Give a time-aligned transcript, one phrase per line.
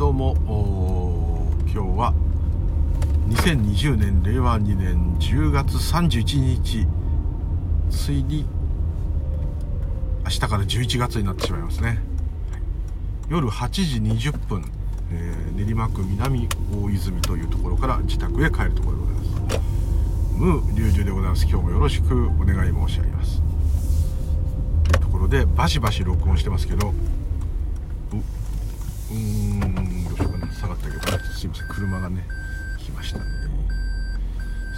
[0.00, 0.34] どうも
[1.66, 2.14] 今日は
[3.28, 6.86] 2020年令和2年10月31日
[7.90, 8.46] ついに
[10.24, 11.98] 明日から11月になってしまいますね、
[13.28, 13.98] 夜8時
[14.30, 14.64] 20分、
[15.12, 19.60] えー、練馬区南大泉というところから自宅へ帰るところでございます。
[20.38, 21.46] ムー龍樹でございます。
[21.46, 23.42] 今日もよろしくお願い申し上げます。
[24.92, 26.94] とところでバシバシ録音してますけど
[29.10, 29.16] うー
[29.66, 29.79] ん
[31.40, 31.68] すいません。
[31.68, 32.26] 車がね
[32.78, 33.24] 来ましたね。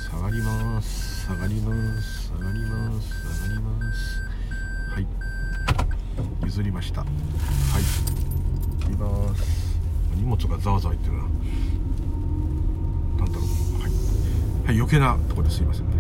[0.09, 1.27] 下がります。
[1.27, 2.29] 下がります。
[2.29, 3.09] 下がります。
[3.09, 4.23] 下がります。
[4.95, 5.07] はい。
[6.45, 7.01] 譲りました。
[7.01, 7.11] はい。
[8.85, 9.77] 行きます。
[10.15, 11.19] 荷物がざわざわいってるな。
[11.23, 11.33] なん
[13.27, 13.47] だろう。
[13.83, 13.91] はい、
[14.67, 15.61] はい、余計なとこです。
[15.65, 15.97] いませんね。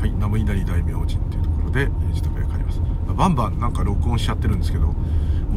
[0.00, 0.10] はい。
[0.10, 2.80] 名も稲荷大明神っていうところで自宅へ帰ります。
[3.16, 4.92] バンバンなんか録音しちゃってるんですけど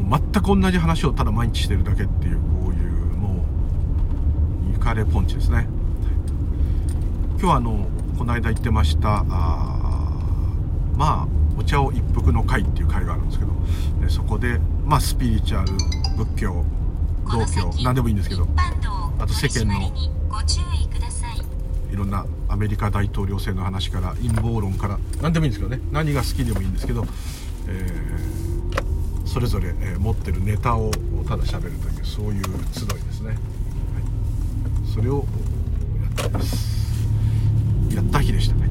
[0.02, 3.44] もう全く同じ話をただ毎日してるだけっていうこういうも
[4.70, 5.68] うゆかれポンチですね。
[7.40, 10.14] 今日はあのこの間言ってましたあ
[10.98, 13.52] まあお茶を一服の会っていう会があるんですけど
[14.02, 15.72] でそこでまあスピリチュアル
[16.18, 16.66] 仏教
[17.32, 18.46] 道教何でもいいんですけど
[19.20, 20.10] あと世間のい。
[22.00, 25.82] ろんなアメリカ大統領選の話から陰謀論から何でもいいんですけどね。
[25.92, 27.06] 何が好きでもいいんですけど、
[27.68, 28.49] えー、
[29.30, 30.90] それぞれ、え持ってるネタを
[31.28, 33.38] ただ喋るというそういう集いですね、はい、
[34.92, 35.24] それを
[36.18, 37.08] やってます。
[37.94, 38.68] やった日でしたね。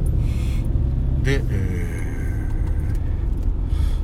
[1.22, 2.48] で、え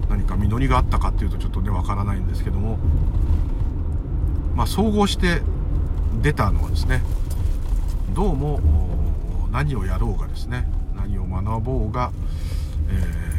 [0.07, 2.79] ー、何か実りがあったかっていうとちょっとねわからないんですけども。
[4.55, 5.43] まあ総合して
[6.23, 7.03] 出たのはですね。
[8.15, 8.61] どうも
[9.51, 10.69] 何をやろうがですね。
[10.95, 12.13] 何を学ぼうが、
[12.91, 13.34] えー、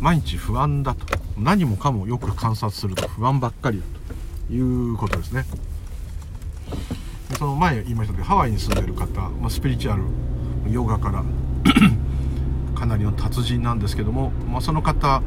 [0.00, 1.06] 毎日不安だと。
[1.36, 4.04] 何もかもよく観察すると不安ばっかりだと。
[4.50, 5.44] いうことですね。
[7.38, 10.02] その前言いましたけどハワイに住んでる方、まあ、スピリチュアル
[10.72, 11.24] ヨガから
[12.78, 15.22] かなりの達人なんですけども、まあ、その方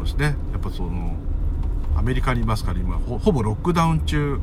[0.00, 0.36] ですね。
[0.52, 1.16] やっぱその
[1.96, 4.38] アメリカにいますから今ほぼロックダウン中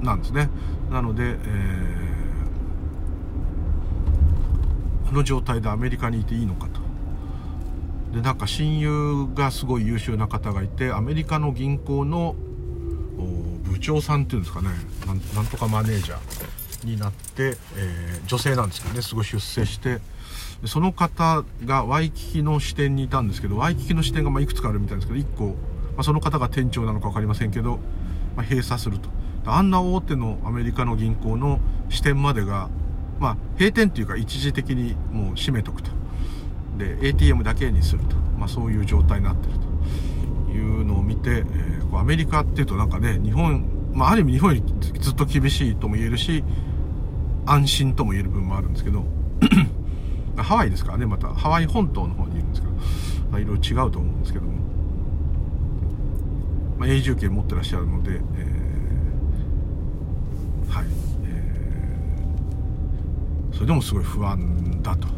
[0.00, 0.48] なんですね。
[0.90, 6.77] なので、えー、この状態でアメリカにいていいのかと。
[8.12, 12.34] でなんか親友がすごい優秀な方がいてアメリカの銀行の
[13.64, 14.70] 部長さんっていうんですかね。
[15.06, 19.02] なんとかマネージャーになって、えー、女性なんですけどね。
[19.02, 20.00] すごい出世して。
[20.64, 25.54] その方がワイキキの支店にいたんですけどワイキキの支店がまいくつかあるみたいですけど1個、ま
[25.98, 27.78] あ、その方が店長なのか分かりませんけど、
[28.34, 29.08] まあ、閉鎖すると。
[29.46, 32.68] あんな大手のアメリカの銀行の支店までが、
[33.20, 35.90] まあ、閉店っていうか一時的にもう閉めとくと。
[36.78, 38.16] で、ATM だけにすると。
[38.38, 39.68] まあ、そういう状態になってると。
[40.50, 46.44] いうのを見て、えー、アメリカっていうとなんかね、日本、まあ、ある意味日本よりずっと厳しいとも言えるし、
[47.46, 49.04] 安心とも言える部分もあるんですけど、
[50.36, 52.72] ハワイですからね、また、ハワイ本島の方にいるんですけど、
[53.30, 54.52] まあ、いろいろ違うと思うんですけども、
[56.78, 58.18] まあ、永住権持ってらっしゃるので、えー
[60.72, 60.86] はい、
[61.24, 65.17] えー、それでもすごい不安だと。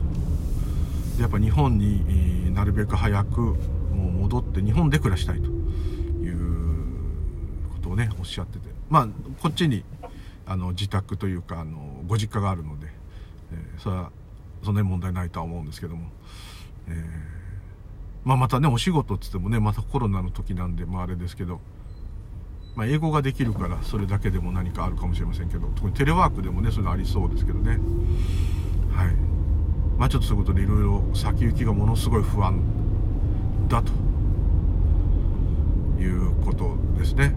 [1.21, 3.57] やっぱ日本になるべく早くもう
[4.23, 9.09] 戻って日本で暮らしたいということをねおっしゃっててまあ
[9.43, 9.85] こっちに
[10.47, 12.89] あの自宅というかあのご実家があるので、
[13.53, 14.11] えー、それは
[14.65, 16.09] そんなに問題ないとは思うんですけども、
[16.89, 16.95] えー、
[18.25, 21.61] まあ、またねお仕事っつってもねまたコロナの時なんでまああれですけど
[22.77, 27.79] まあ、英語ができるからそれだけでも何かあるかもしれませんけど特にテレワークでもねそういうのありそうですけどね。
[28.93, 29.40] はい。
[30.01, 32.59] まあちょっとそういうことでいろいろ先行きがものすごい不安
[33.69, 33.93] だと
[36.01, 37.35] いうことですね。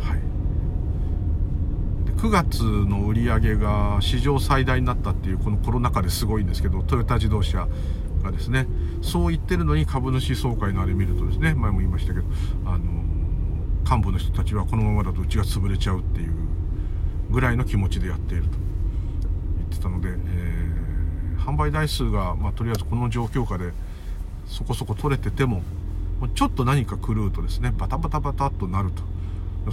[0.00, 0.20] はい。
[2.06, 7.68] で9月の売り上げが史上最大になったっていうこのコロナ禍ですごいんですけどトヨタ自動車
[8.22, 8.66] がですね
[9.02, 12.26] そう言ってるのに株主総会のあれ見るとですね前も言いましたけど
[12.64, 12.84] あの
[13.84, 16.32] 幹部の人たちはこのままだとうちが潰れちゃうっていう
[17.30, 18.69] ぐらいの気持ちでやっていると。
[19.80, 23.72] たので、えー、販売台数が、まあ、とりあえずこの状況下で
[24.46, 25.62] そこそこ取れてても
[26.34, 29.02] ちょっと何か狂うとですねバタバタバタっとなると。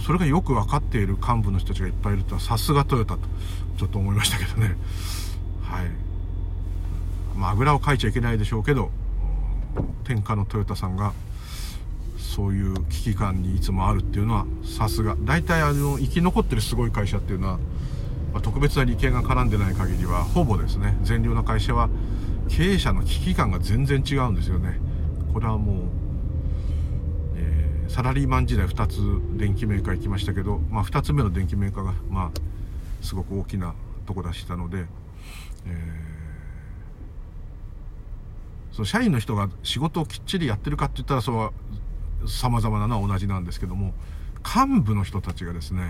[0.00, 3.20] それがよく分かっている幹部の人たちがいっぱいいるとはさすがトヨタと
[3.78, 4.76] ちょっと思いましたけどね。
[5.62, 5.86] はい。
[7.36, 8.90] まあ、ぐらをかいちゃいけないでしょうけど
[10.04, 11.12] 天下のトヨタさんが
[12.18, 15.16] そういう危機感にいつもあるっていうのはさすが。
[15.22, 17.58] 大体あの生き残ってるすごい会社っていうのは、
[18.32, 21.88] まあ、特別な利権が絡んでない限りはほぼですね善良な会社は
[22.48, 24.80] 経営者の危機感が全然違うんですよね。
[25.32, 25.76] これはもう、
[27.36, 33.74] えー、サラリーマン時代2つ電機メーカー行きましたけど、まあ、2つ目の電機メーカーがまあすごく大きな
[34.06, 34.86] とこ出したので、
[35.66, 41.52] えー、その社員の人が仕事をきっちりやってるかって言ったらそれは
[42.26, 43.92] 様々なのは同じなんですけども
[44.42, 45.82] 幹部の人たちがですね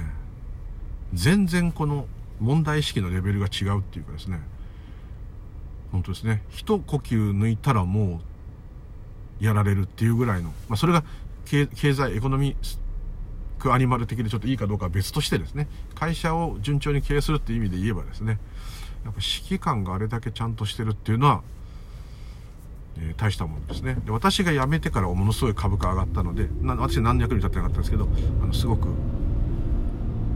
[1.14, 2.06] 全然この
[2.40, 4.40] 問題意識のレベルが違うっていうかですね。
[5.92, 6.42] 本当ですね。
[6.50, 8.20] 一呼吸抜いたらも
[9.40, 11.04] うやられるっていうぐらいの、まあ、それが
[11.46, 12.78] 経済エコノミッ
[13.58, 15.68] クアニマル的でちょっといいかどうかは別としてですね。
[15.94, 18.38] 会社を順調に経営するっていう意味で言えばですね。
[19.04, 21.42] やっぱ指揮官があれだけちゃんとしてるっていうのは、
[22.98, 23.96] えー、大したものですね。
[24.04, 28.08] で私が辞めてからものすごい株価上がったのでな私何の役に立ってなかったんですけど
[28.42, 28.88] あのすごく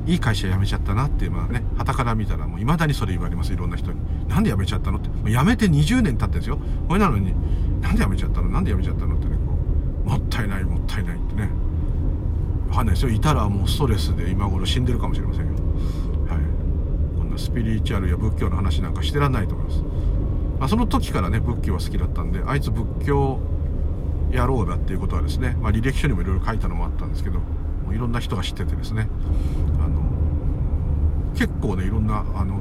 [0.06, 4.00] いい会社辞めちゃったなっていうのはね、旗から見たらもう未だにそれ言われます、いろんな人に。
[4.28, 5.08] なんで辞めちゃったのって。
[5.08, 6.58] もう辞めて20年経ってんですよ。
[6.88, 7.32] これなのに、
[7.80, 8.48] なんで辞めちゃったの？
[8.48, 9.54] なんで辞めちゃったのってね、こ
[10.06, 11.50] う、もったいない、もったいないってね。
[12.68, 13.12] わかんないですよ。
[13.12, 15.52] いたらもうストレスで今頃死んでるかもしれませんよ。
[15.52, 15.58] は
[16.36, 17.18] い。
[17.18, 19.82] こんなスピリチュアルや仏教の話なんかしてらんないと思います。
[20.58, 23.40] まあ、その時からね、仏教は好きだったんで、あいつ仏教
[24.30, 27.40] 野郎だっていうことはですね、まあ、履歴書にもいろいろ書いたのもあったんですけど、
[27.94, 29.08] いろんな人が知っててですね、
[29.84, 30.02] あの
[31.34, 32.60] 結構ねいろんなあの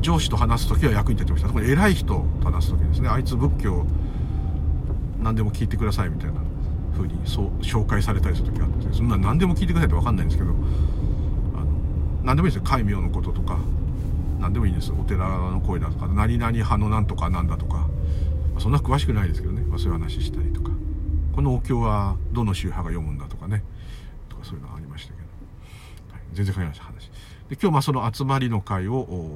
[0.00, 1.48] 上司と話す時は役に立ってました。
[1.50, 3.08] これ偉い人と話す時ですね。
[3.08, 3.86] あいつ仏教
[5.20, 6.40] 何でも聞いてくださいみたいな
[6.96, 10.56] 風にそう紹介されたりする時があってそんな何でも聞いてくださいって分かんないんですけどあの
[12.24, 12.68] 何でもいいですよ。
[12.68, 13.58] 戒名のこととか
[14.38, 17.88] 何でもいいんですお寺の声だとか何々派のなんとかなんだとか、
[18.58, 20.70] そんな詳しくないですけどね、まあ、そういう話したりとか。
[21.34, 23.15] このお経はどの宗派が読むんだとかねとか？
[24.46, 25.26] そういうのありましたけど、
[26.12, 27.10] はい、全然関係ない話。
[27.48, 29.28] で今日まあその集まりの会を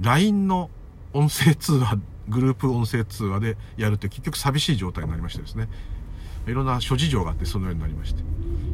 [0.00, 0.70] LINE の
[1.12, 1.98] 音声通話
[2.28, 5.68] グループ音声通話でやるって結局寂しい状態になりましてですね。
[6.46, 8.22] いろんな諸事情があってそのようになりまして。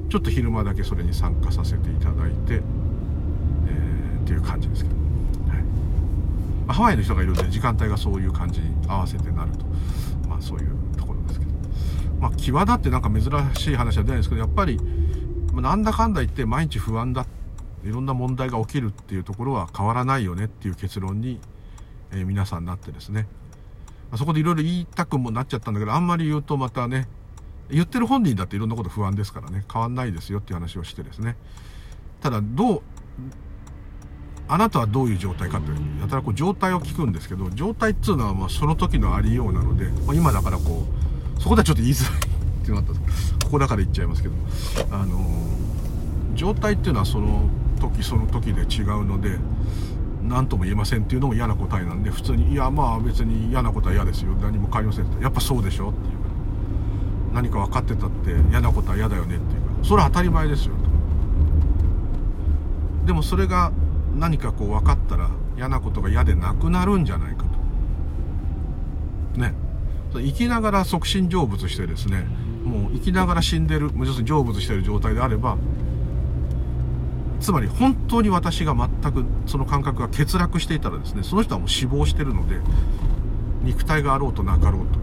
[0.09, 9.65] ちょっと昼間だけそれに参加させていただいて、えー、っていう感じですけど、はい、ハワイの人がいるんで時間帯がそういう感じに合わせてなると。
[10.29, 10.77] まあそういう
[12.21, 14.79] まあ際立ってなんか珍しい話は出ないですけどやっぱり
[15.55, 17.27] なんだかんだ言って毎日不安だ
[17.85, 21.41] いろんな問題が起きるっていうところは変わらないよねっていう結論に、
[22.13, 23.27] え、皆さんなってですね、
[24.11, 27.09] ま、そこでいろいろ言いたくもなっちゃったんだけどあんまり言うとまたね
[27.71, 31.37] 言ってる本人だっていろんなこと不安ですからね変わんないですよっていう話をしてですね。
[32.21, 32.83] ただどう
[34.49, 35.71] あなたはどういう状態かって
[36.01, 41.10] やたらこう状態を聞くんですけど状態っていうのはまあその時のありようなので、まあ、今だからこう
[41.41, 42.23] そこではちょっと言いづらいっ
[42.65, 42.93] てなった
[43.45, 44.35] ここだから言っちゃいますけど
[44.93, 45.19] あの、
[46.35, 47.49] 状態っていうのはその
[47.81, 49.39] 時その時で違うので
[50.23, 56.19] 何とも言えませんっていうのも嫌な答えなんで普通に「いやまあ別に嫌なことは嫌ですよ何も変わりません」って「やっぱそうでしょ」っていうか
[57.35, 60.91] 何か分かってたって嫌なことは嫌だよねっていうかそれは当たり前ですよと
[63.07, 63.73] でもそれが
[64.19, 67.45] 何かこう分かったら嫌なことが嫌でなくなるんじゃないか
[69.35, 69.41] と。
[69.41, 69.55] ね。
[70.19, 72.27] 生きながら促進成仏してですね
[72.65, 75.57] もう生きながら死んでる要するに成仏してる状態であれば
[77.41, 82.57] つまり本当に私が全くその感覚が欠落していたらですねその人はもう死亡してるので
[83.63, 84.99] 肉体があろうとなかろうと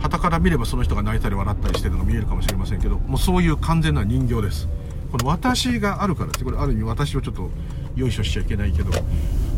[0.00, 4.68] 旗から見ればその人が泣いたり笑ったりしてるの見えるかもしれませんけどもうそういう完全な人形です。
[5.12, 6.44] この私があるからです。
[6.44, 7.50] これある意味私をちょっと
[7.94, 8.90] よいしょしちゃいけないけど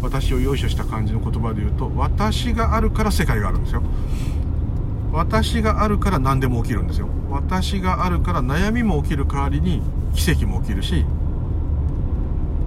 [0.03, 3.83] 私をよいしょした感じの言葉で言うと私があるから世界があるんですよ。
[5.15, 7.09] 私があるから何でも起きるんですよ。
[7.31, 9.81] 私があるから悩みも起きる代わりに
[10.13, 11.05] 奇跡も起きるし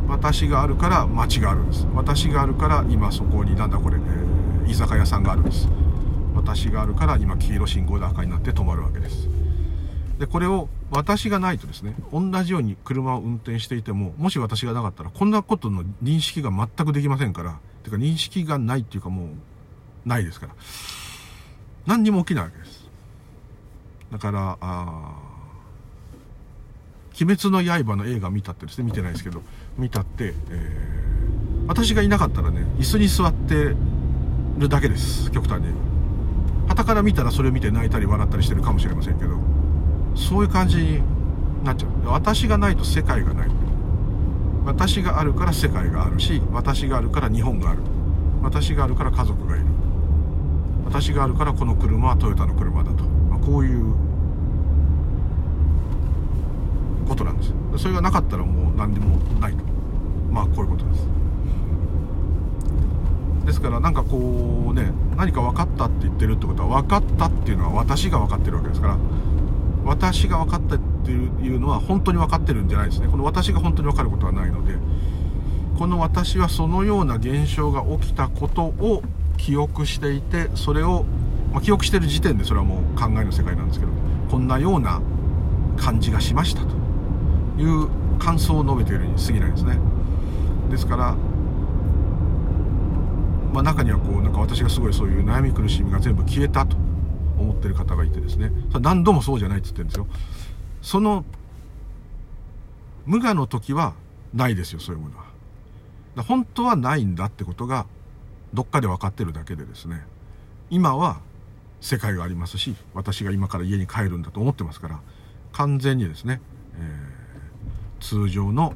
[0.07, 1.85] 私があるから街があるんです。
[1.93, 5.67] 私があるから今そこになんだこれ、えー、居酒屋さんがあるんです。
[6.35, 9.27] 私があるから今黄色信号で赤になって止まるわけです。
[10.17, 19.27] でこれを私がないとですね同じように車を運転していてももし私がなかったらこんなことの認識が全くできませんからてか認識がないっていうかもう
[20.05, 20.53] ないですから。
[21.87, 22.87] 何にも起きないわけです
[24.11, 25.27] だからあ
[27.19, 29.41] 鬼滅の刃の映画見たってですね、見てないですけど、
[29.75, 33.75] 見たって、えー、私がいなかったらね、椅子に座って
[34.59, 35.73] るだけです、極端に。
[36.67, 39.35] 旗から見たらそれを見て泣いたり笑ったりしてるかもしれませんけど、
[40.15, 41.01] そういう感じに
[41.63, 42.07] なっちゃう。
[42.07, 43.49] 私がないと世界がない。
[44.65, 47.79] 私があるから世界があるし、私があるから日本がある。
[48.43, 49.65] 私があるから家族がいる。
[50.87, 53.03] 私があるからこの車はトヨタの車だと。
[53.03, 53.93] まあ、こういう
[57.05, 57.53] ことなんです。
[57.77, 59.63] それがなかったらもう何でもないと。
[60.31, 61.07] まあこういうことです。
[63.47, 64.17] ですからなんかこ
[64.71, 68.97] うね何か分かったって言ってるってことは分かったっていうのは私が分かってるわけですから。
[69.83, 73.09] 私が分かったっていうのは本当に分かってるんじゃないですね。
[73.09, 74.75] この私が本当に分かることはないので
[75.77, 79.03] この私はそのような現象が起きたことを
[79.37, 81.05] 記憶していてそれを、
[81.53, 83.91] まあ、記憶してる時点でそれはもう考えの世界なんですけど
[84.29, 85.01] こんなような
[85.77, 86.87] 感じがしましたと。
[87.57, 87.89] いう
[88.19, 89.77] 感想を述べているに過ぎないですね。
[90.69, 91.15] ですから
[93.53, 96.75] まあ、中にはこうなんか私がすごいそういう悩み苦しみが全部消えたと
[97.39, 98.51] 思ってる方がいてですね。
[98.79, 100.07] 何度もそうじゃないって言ってるんですよ。
[100.81, 101.25] その
[103.05, 103.93] 無我の時は
[104.33, 106.23] ないですよそういうものは。
[106.23, 107.87] 本当はないんだってことが
[108.53, 110.03] どっかで分かってるだけでですね
[110.69, 111.19] 今は
[111.81, 114.99] 世界がありますし私が今から家に帰るんだと思ってますから
[115.51, 116.41] 完全にですね、
[116.79, 118.73] えー、通常の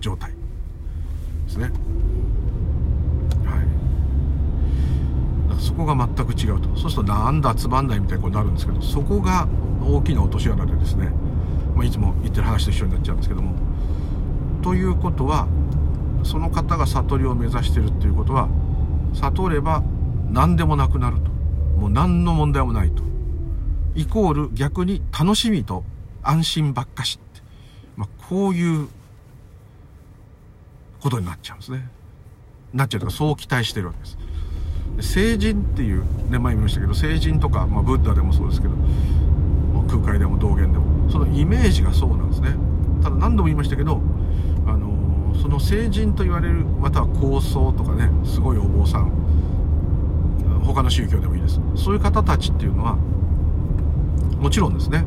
[0.00, 0.36] 状態で
[1.48, 1.70] すね。
[3.44, 3.62] は
[5.58, 5.60] い。
[5.60, 6.68] そこが全く違うと。
[6.76, 9.48] そうするとなんだつまんないみたいことになるんですけどそこが
[9.82, 11.10] 大きな落とし穴でですね、
[11.74, 13.54] まあ、いつも言ってる話と一緒になっちゃうんですけども。
[14.62, 15.46] ということは
[16.26, 18.48] その方が悟りを目指してるっていうことは
[19.14, 19.82] 悟れば
[20.30, 21.30] 何でもなくなると。
[21.76, 23.02] もう何の問題もないと。
[23.94, 25.84] イコール逆に楽しみと
[26.22, 27.42] 安心ばっかしって、
[27.96, 28.88] まあ、こういう
[31.00, 31.88] ことになっちゃうんですね。
[32.74, 34.18] なっちゃうとかそう期待してるわけです。
[35.14, 38.74] 聖人っていうね前見ましたけど聖人とか、まあ、ブッダでもそうですけど
[39.88, 42.54] 空海でも道元でもそのイメージがそうなんですね。
[43.02, 44.00] ただ何度も言いましたけど
[44.66, 44.95] あの
[45.40, 49.12] その聖人と言われるまたは高僧とかねすごいお坊さん。
[50.64, 51.60] 他の宗教でもいいです。
[51.76, 52.96] そういう方たちっていうのは
[54.40, 55.06] もちろんですね。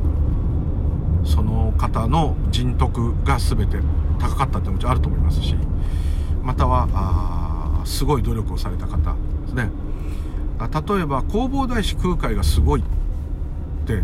[1.25, 3.77] その方の人徳が全て
[4.19, 5.53] 高かったってもちろんあると思いますし
[6.43, 9.69] またはすごい努力をされた方ですね。
[10.59, 12.83] 例えば弘法大師空海がすごいっ
[13.85, 14.01] て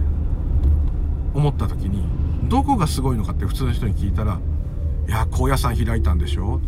[1.34, 2.06] 思った時に
[2.50, 4.40] どこがすごいのかって普通の人に聞いたら
[5.08, 6.60] 「いや高野山開いたんでしょ？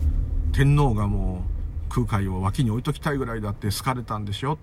[0.53, 1.43] 天皇がも
[1.89, 4.57] う空海を脇に置いときたいぐらいだって好かれたんでしょ」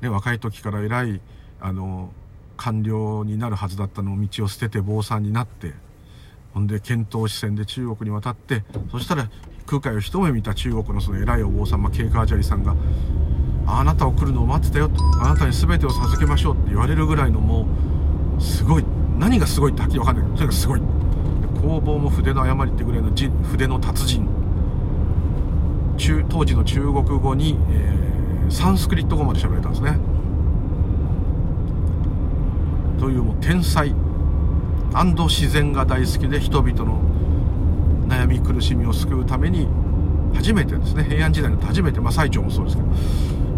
[0.00, 1.20] ね、若い時から偉い
[1.60, 2.12] あの
[2.56, 5.74] 官僚になるはずだったのを道を捨てて坊さんになって
[6.54, 9.30] ほんで遣唐使船で中国に渡ってそしたら
[9.66, 12.74] 空海を一目見た中国のその偉いお坊様ケイカージャリさんが
[13.66, 17.66] 「あなたを来るのを待ってたよ」とあなたに全てを授けましょう」って言われるぐらいのも
[18.38, 18.84] うすごい
[19.18, 20.24] 何がすごいってはっきり分かんない。
[20.24, 20.82] けどとにかくすごい。
[21.56, 23.10] 工房も筆の誤りってぐらいの
[23.42, 24.28] 筆の達人。
[25.96, 29.98] 中当時の中国語に、えー、サンスクリット語まで喋れたんですね。
[32.98, 33.94] というもう天才。
[35.28, 37.00] 自然が大好きで人々の
[38.08, 39.68] 悩み苦しみを救うために
[40.34, 41.04] 初めてですね。
[41.04, 42.88] 平安時代の初めて、まあ、最澄もそうですけど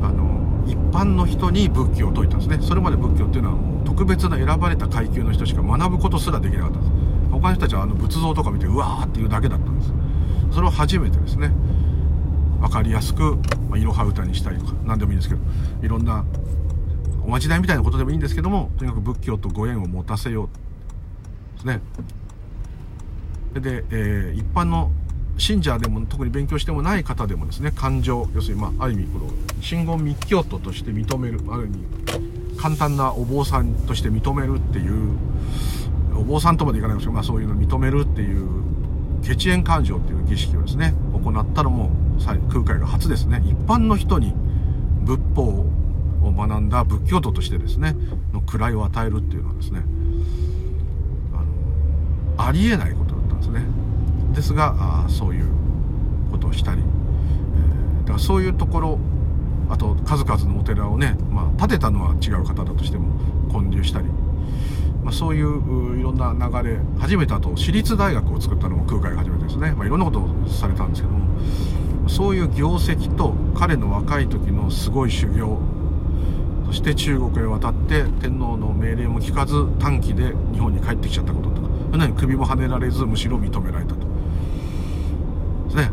[0.03, 2.59] あの一般の人に仏教を説いたんですね。
[2.61, 6.88] それまで仏教っていうのはもう特別な選ばれた階級の人しか学ぶことすらできなかったんです。
[7.41, 9.93] 他の人たちはあの仏像とか見てうわーっていうだけだったんです。
[10.53, 11.53] それを初めてですね。
[12.61, 15.41] 分かりやすく、まあ、いろは歌にしたりとか何でもいいんですけど
[15.83, 16.25] いろんな
[17.25, 20.49] おまじないみたいなことでもいいんですけどもとにかく仏教とご縁を持たせよう。
[21.57, 21.81] ですね。
[23.55, 24.93] で、えー、一般の
[25.37, 29.31] 信者でも特に勉強してもない方でもですね感情要するに、まあ、ある意味この
[29.61, 35.17] 真言密教徒として認めるある意味簡単なお坊さんとして認めるっていう
[36.19, 38.49] お坊さんとまでいかないんですけど、まあ、そういうのを認めるっていう
[39.23, 41.91] 血縁感情っていう儀式をですね行ったのも
[42.49, 43.43] 空海が初ですね。
[43.45, 44.35] 一般の人に
[45.03, 45.67] 仏法
[46.23, 47.95] を学んだ仏教徒としてですね
[48.33, 49.83] の位を与えるっていうのはですね
[51.33, 53.63] あのありえないことだったんですね。
[54.35, 55.47] ですがあそういう
[56.31, 58.99] ことをしたり、えー、だからそういうところ
[59.71, 63.09] あと数々のお寺をね、まあ、建てたのは違う方だとしても
[63.51, 64.07] 建立したり、
[65.05, 71.29] まあ、そういういろんな流れ初めてあと私立大学を作ったのも空海が初めてですね、まあ、いろんなことをされたんですけども。
[72.09, 75.59] そういう業績と彼の若い時のすごい修行。
[76.67, 81.69] そして中国へ渡って天皇の命令も聞かず短期で日本に帰ってきちゃったこととか。
[81.93, 84.01] 何首もはねられずむしろ認められたと。
[84.01, 84.05] で
[85.71, 85.91] すね。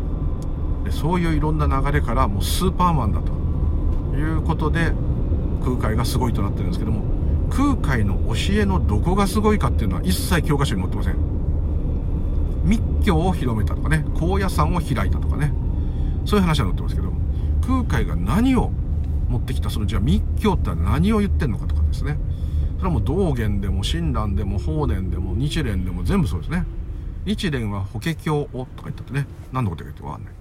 [0.85, 4.93] でそういういろんな流れからもうスーパーマンだということで
[5.63, 7.14] 空海がすごいとなってるんですけども。
[7.55, 11.15] 空海の教えのどこがすごいかっていうのは一切教科書に載ってません。
[12.65, 15.53] 密教を広めたとかね高野山を開いたとかね
[16.25, 17.13] そういう話は載ってますけど
[17.65, 18.71] 空海が何を
[19.29, 22.17] 持ってきたそのじゃあ密教って何を言ってんのかとかですね。
[22.77, 26.65] それはもう道元でも親鸞でも法然でも日蓮でも全部そうですね。
[27.25, 30.33] 日蓮は法華経をとか言ったってね何のことか言ってわかんない。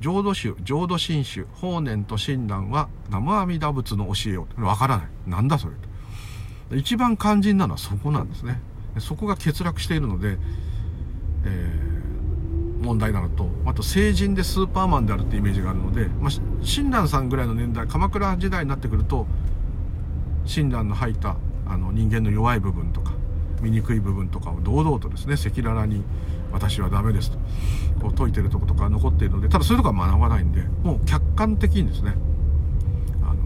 [0.00, 5.06] 浄土宗浄土真宗法然と親鸞は南無阿弥陀仏の教えをわからない。
[5.26, 5.74] なんだそれ
[6.70, 6.76] と。
[6.76, 8.60] 一番肝心なのはそこなんですね。
[8.98, 10.38] そこが欠落しているので、
[11.44, 16.30] えー、問題なのとあと成人でスーパーマンであるってイメージがあるので、まあ、
[16.62, 19.26] 親鸞さんぐらいの年代鎌倉時代になってくると
[20.44, 23.12] 親鸞の吐いたあの人間の弱い部分とか
[23.62, 26.02] 醜い部分とかを堂々とですね赤裸々に
[26.52, 27.38] 私はダメですと。
[28.00, 32.14] こう説いてるとことか残っているのでただそういうとこは学ばないんでもう客観的にですね。
[33.22, 33.36] あの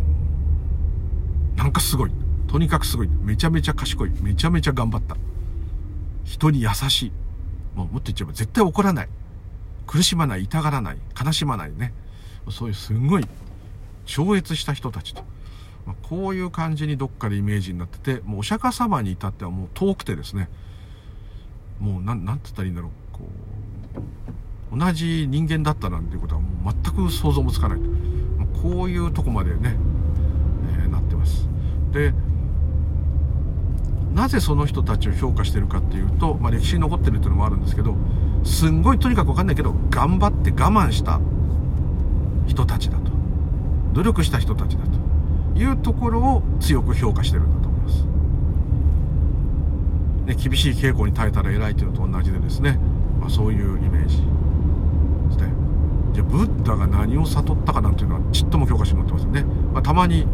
[1.57, 2.11] なんかすごい。
[2.49, 3.09] とにかくすごい。
[3.09, 4.11] めちゃめちゃ賢い。
[4.23, 5.17] めちゃめちゃ頑張った。
[6.25, 7.13] 人に優しい。
[7.75, 9.09] もうもっと言っちゃえば絶対怒らない。
[9.87, 10.45] 苦しまない。
[10.45, 10.99] 痛がらない。
[11.21, 11.73] 悲しまない。
[11.73, 11.93] ね。
[12.51, 13.27] そういうすごい
[14.07, 15.25] 超越した人たちと。
[15.87, 20.49] ま、こういう感じにどっかでイメージになっててもうお釈迦様に至ってはもう遠くてですね。
[21.81, 22.91] もうなんなんて言ったらいいんだろう。
[23.13, 23.29] こ
[24.73, 27.79] う同じ人間だったなんていうことはもう全く想像もつかない。
[28.63, 29.77] こういうとこまでね、
[30.83, 31.49] えー、なってます。
[31.93, 32.13] で
[34.15, 37.97] なぜその人たちを評価してるかっていうと、まあ、歴史に残ってるっていうのもあるんですけど
[38.45, 41.21] すんごいとにかく分かんないけど頑張って我慢した
[42.47, 43.15] 人たちだと。
[43.95, 47.74] 努力した人たちだというところを強く評価してるんだと。
[50.27, 52.79] ね、厳しい傾向に耐えたら偉いというのと同じでですね、
[53.21, 54.23] まあ、そういうイメージで
[55.33, 55.53] すね。
[56.13, 59.45] じゃあブッダが何を悟ったかなんていうのはちっとも教科書に載ってませんね。
[59.73, 60.27] まあ、たまに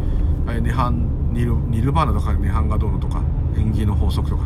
[0.45, 3.21] 涅槃ニルニルバーナとか涅槃がどうのとか
[3.57, 4.43] 縁起の法則とか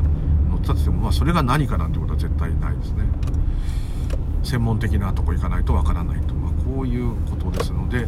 [0.49, 3.03] 載ってたとしても、まあ、それが何かなんてことは絶対ないですね。
[4.43, 8.07] 専門的なとこ行かないとわからないと、まあ、こういうことですので、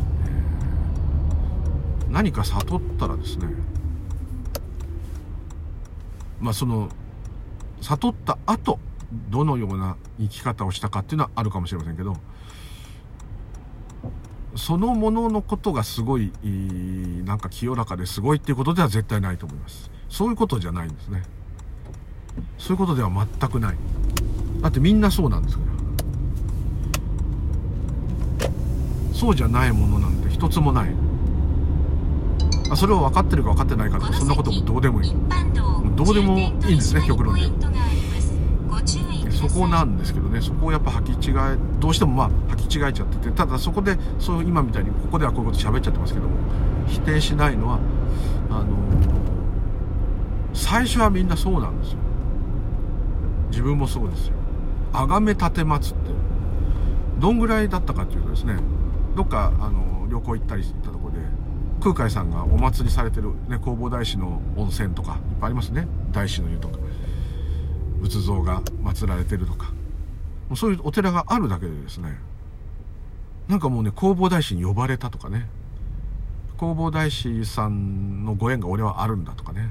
[2.10, 3.48] 何か悟ったらですね
[6.40, 6.90] まあその
[7.82, 8.80] 悟った後
[9.30, 12.18] どのような生き方をしたかっていうのはあるかもしれませんけど
[14.56, 16.32] そのもののことがすごい
[17.24, 19.92] なんか清らかですごいっていうことでは絶対ないと思います。
[20.10, 21.24] そういうことじゃないんですね。
[22.58, 23.76] そういうことでは全くない。
[24.62, 25.64] だってみんなそうなんですか
[28.42, 28.48] ら。
[29.14, 31.07] そうじゃないものなんて一つもない。
[32.68, 35.14] まあ、それを分かってるか分かってないかとかそんなこともどうでもいい。
[35.96, 37.42] どうでもいいんですね極論で
[39.32, 46.36] そこなんですけどねそこをやっぱ履き違えどうしてもまあ履き違えちゃっててただそこでそう今みたいにここではこういうこと喋っちゃってますけども
[46.88, 47.80] 否定しないのは
[48.50, 48.66] あの
[50.54, 52.00] 最初はみんなそうなんですよ。
[53.50, 54.34] 自分もそうですよ。
[54.92, 56.12] 崇め立てまつって。
[57.20, 58.58] どんぐらいだったかっていうとですね
[59.16, 60.92] どっかあの旅行行ったりした
[61.94, 65.88] 空海さんがお祭りされてる、ね、弘法大師の温泉とかいっぱいありますね。
[66.12, 66.78] 大師の湯とか。
[68.02, 69.72] 仏像が祀られてるとか。
[70.56, 72.18] そういうお寺があるだけでですね。
[73.48, 75.48] なんかもうね弘法大師に呼ばれたとかね。
[76.60, 79.70] 弘法大師さんのご縁が俺はあるんだとかね。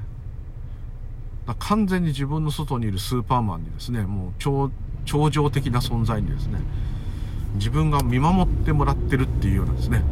[1.59, 4.71] 完全に自分の外にいるスーパーマンにですねもう超
[5.05, 6.59] 超常的な存在にですね
[7.53, 10.03] 自分が見守ってもらってるっていうようなですね。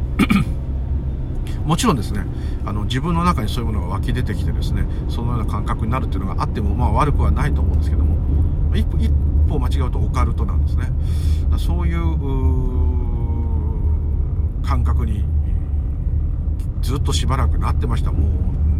[1.66, 2.24] もちろんですね。
[2.64, 8.16] あの自分の中にそういうものが湧き出てきてですねそのような感覚になるっていうのがあってもまあ悪くはないと思うんですけども
[8.74, 9.10] 一歩一
[9.48, 10.90] 歩間違うとオカルトなんですね。
[11.58, 12.00] そういう
[14.64, 15.24] 感覚に
[16.82, 18.12] ずっとしばらくなってました。
[18.12, 18.30] もう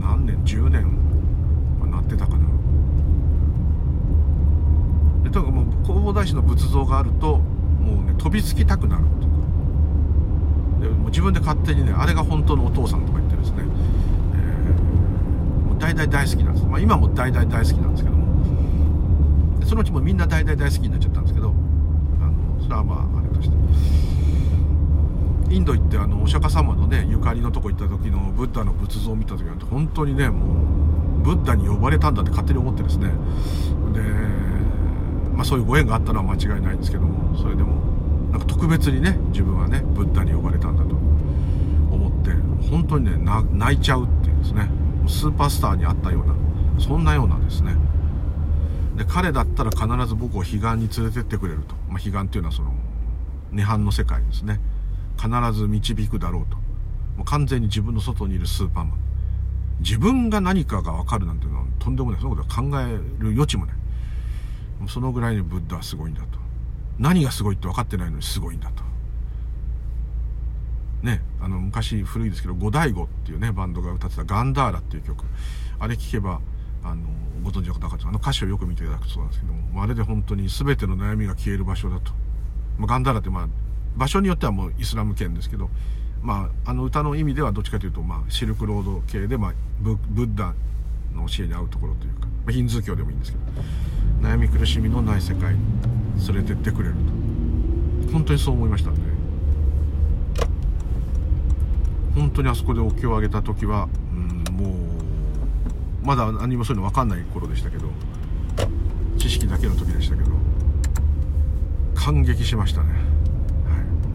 [0.00, 1.06] 何年10年
[1.90, 2.46] なってたかな。
[5.24, 9.04] でとにかくもう弘法大師の仏像があるともうね飛びつきたくなる
[10.90, 13.66] もう自分で勝手にねあれが本当のお父さんとか言ってですね、えー、
[15.68, 18.26] もう大々大好きなんです、まあ、今も大々大好きなんですけども。
[19.66, 21.48] そのうちもみんな大々大好きになっちゃったんですけど。
[21.48, 21.52] あ
[22.26, 23.56] のそれはまああれとして。
[25.52, 30.58] インド行ってあのお釈迦様のねゆかりのとこ行った時のブッダの仏像を見た時なんて本当にねもう
[31.22, 33.10] ブッダに呼ばれたんだって勝手に思ってですね。
[33.92, 34.00] で
[35.34, 37.36] まあそういうご縁があったのは間違いないんですけども。
[37.36, 37.95] それでも
[38.30, 40.94] なんか特別にね自分はねブッダに呼ばれたんだと
[41.94, 42.30] 思って
[42.70, 43.18] 本当にね
[43.52, 44.68] 泣いちゃうっていうですね。
[45.08, 46.34] スーパースターに会ったような
[46.80, 47.76] そんなようなですね。
[48.96, 52.72] で彼だったら必ず僕を彼岸に連れてってくれると、まあ、彼岸っていうのはその
[53.52, 54.60] 涅槃の世界ですね。
[55.16, 56.56] 必ず導くだろうと。
[57.16, 58.98] もう完全に自分の外にいるスーパーマン。
[59.80, 62.20] 自分が何かが分かるなんていうのはとんでもない。
[62.20, 63.76] そのことは考える余地もない。
[64.88, 66.45] そのぐらいにブッダはすごいんだと。
[66.98, 68.84] 何がすごいって分かってないのにすごいんだと。
[71.02, 75.24] ね、あの昔古いですけど五醍醐っていうねバンドが歌ってた「ガンダーラ」っていう曲
[75.78, 76.40] あれ聴けば
[76.82, 77.02] あの
[77.44, 82.12] ご存知の方々あの歌詞をよく見ていただくとそうなんですけどもあれで本当に全ての悩みが消える場所だと、
[82.78, 83.48] まあ、ガンダーラってまあ
[83.96, 85.70] 場所によってはもうイスラム圏ですけど、
[86.22, 90.54] まあ、あの歌の意味ではどっちかというと、まあ、シルクロード系で、まあ、ブブッダ
[91.14, 95.54] の教えに合うところというか、まあ、ヒンズー教でもいいんですけど悩み苦しみのない世界
[96.28, 98.12] 連れてってくれると。
[98.12, 99.00] 本当にそう思いましたんで
[102.14, 107.88] 本当にあそこでお経をあげた時は、うん、もうまだ何もそういうの分かんない頃でしたけど
[109.18, 110.30] 知識だけの時でしたけど
[111.94, 113.00] 感激しましたね、はい、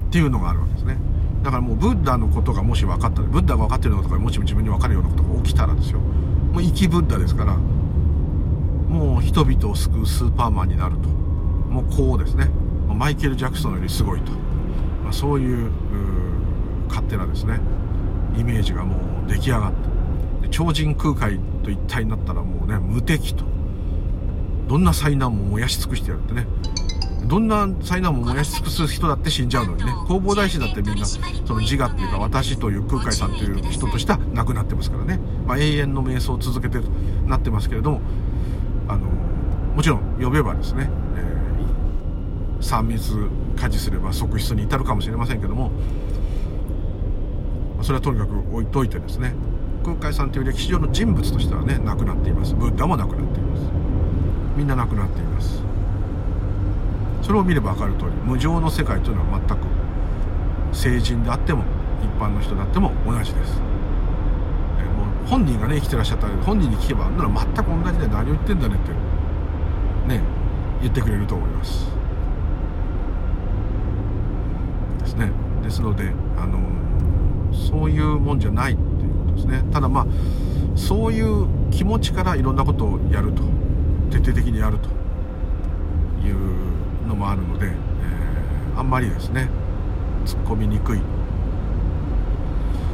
[0.08, 0.98] っていうのがあるわけですね。
[1.44, 6.00] だからもうブッダのことがもし分かったブッダが分かってるのとかもし自分に分かるようなことが起きたらですよ。
[6.00, 11.21] もう生きブッダですからもう人々を救うスーパーマンになると。
[11.72, 12.50] もうこうですね。
[12.88, 14.32] マイケル・ジャクソンよりすごいと、
[15.04, 15.72] まあ、そういう
[16.90, 17.60] 勝手なですね
[18.38, 19.74] イメージがもう出来上がっ
[20.42, 23.46] て超人空海と一体になったらもうね無敵と。
[24.68, 26.46] どんな災難も燃やし尽くしてやるってね。
[27.26, 29.92] どんな災難も燃やし尽くす人だって死んじゃうのにね。
[30.08, 31.20] 弘法大師だってみんなそ
[31.54, 36.90] の自我っていうか私という空海さんという人としては亡くなってますからね、まあ、永遠の瞑想を続けてと
[37.28, 38.02] なってますけれども
[38.88, 39.08] あの
[39.76, 41.31] もちろん呼べばですね、えー、
[42.62, 45.71] 3密家事すれば側室に至るかもしれませんけども
[47.82, 49.34] それはとにかく置いといてですね
[49.84, 52.54] 空海さんという歴史上の人物としてはね亡くなっています。
[52.54, 53.63] ブッダも亡くなっています。
[54.56, 55.62] みんな亡くなっています。
[57.24, 59.65] それを見れば分かる通り無常の世界というのは全く
[60.76, 61.63] 成人であっても
[62.04, 63.62] 一般の人であっても同じです、
[64.80, 68.91] えもう本人がね生きてらっしゃったら本人に聞けばあんなの全く同じで何を言ってんだねって
[70.08, 70.21] ね
[70.82, 72.01] 言ってくれると思います。
[75.12, 75.32] ですね。
[75.63, 76.60] ですのであの
[77.52, 79.63] そういうもんじゃないっていうことですね。
[79.71, 80.06] ただまあ
[80.76, 83.43] そういう気持ちからいろんなことをやると。
[84.12, 84.89] 徹底的にやると
[86.28, 86.36] いう
[87.08, 89.50] のもあるので、えー、あんまりですね
[90.26, 91.00] 突っ込みにくい。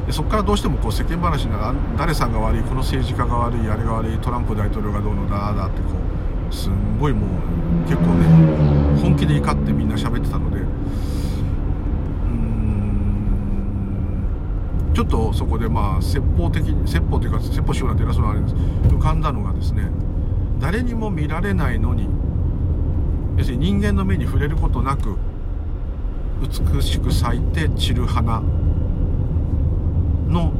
[0.05, 5.89] でそこからどうしてもこう世間話なら誰さんが悪いこの政治家が悪いあれが悪いトランプ大統領がどうのだだってこ
[6.49, 7.29] うすんごいもう
[7.89, 8.25] 結構ね
[9.01, 10.63] 本気で怒ってみんな喋ってたのでう
[12.29, 18.55] んちょっとそこでまあ説法的に説法というか説法しようなんて偉そうなあれです。
[18.55, 19.91] 浮かんだのがですね
[20.59, 22.09] 誰にも見られないのに
[23.37, 25.15] 要するに人間の目に触れることなく
[26.41, 28.41] 美しく咲いて散る花
[30.29, 30.51] の、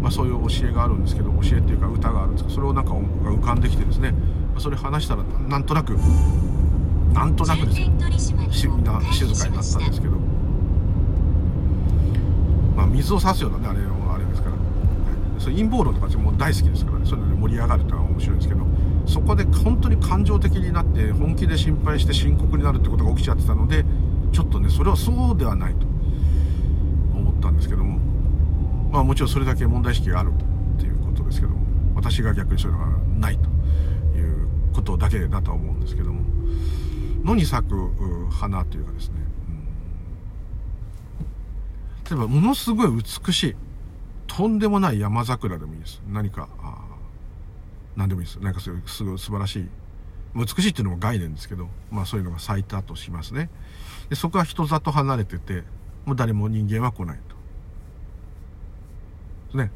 [0.00, 5.90] まあ、そういう教えがあるんですけど教えっていうか歌があるんですけどそれをなんかが浮かんできてですね、まあ、それ話したらなんとなく
[7.12, 10.17] なんとなくですねみんな静かになったんですけど、まあ、
[12.88, 13.80] 水を差すようなねあれ
[14.14, 17.06] あれですから、はい、そ陰謀論とかも大好きですからね。
[17.06, 18.66] それで盛り上がるってのは面白いんですけど。
[19.06, 23.82] そこで本当に感情的になって本気で心配して深刻になるってことが起きちゃってたので
[24.32, 25.86] ちょっとねそれはそうではないと
[27.16, 27.98] 思ったんですけども。
[28.90, 31.58] まあもちろんそれだけ問題意識があるっていうことですけども。
[31.94, 33.48] 私が逆にそういうのがないと
[34.18, 36.20] いうことだけだとは思うんですけども。
[37.24, 39.16] 野に咲く花というかですね、
[42.10, 43.56] 例えばものすごい美しい
[44.26, 46.48] とんでもない山桜でもいいです何か
[47.96, 49.68] 何でもいいですなんかすごいすごい素晴らしい
[50.34, 53.50] 美しいっていうのも概念ですけど、まあそういうのが咲いたとしますね。
[54.08, 55.64] で、そこは人里離れてて、
[56.04, 57.18] もう誰も人間は来ない
[59.52, 59.58] と。
[59.58, 59.70] ね。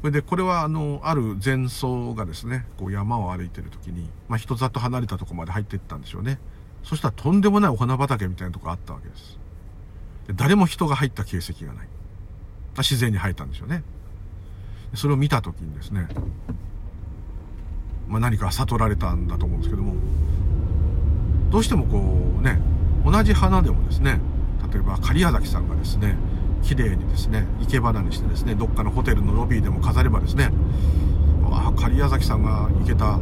[0.00, 6.38] それで、これはあの、ある前奏がですね、こう山を歩いてる時に、まあ人里離れたとこまで入っていったんでしょうね。
[6.84, 9.38] そしたらとんでもないお花畑みたいなとこあったわけです。
[10.26, 11.88] で誰も人が入った形跡がない。
[12.78, 13.82] 自然に生えたんでしょうね。
[14.94, 16.08] それを見た時にですね、
[18.08, 19.94] まあ、何か悟られたんだと思うんですけども
[21.50, 21.98] どうしてもこ
[22.40, 22.58] うね
[23.04, 24.20] 同じ花でもですね
[24.72, 26.16] 例えば狩矢崎さんがですね
[26.62, 30.50] 綺麗にですね生け花にしてですねどっかのホテルのロビーでも飾ればですね
[31.50, 33.18] ああ狩矢崎さんが生けた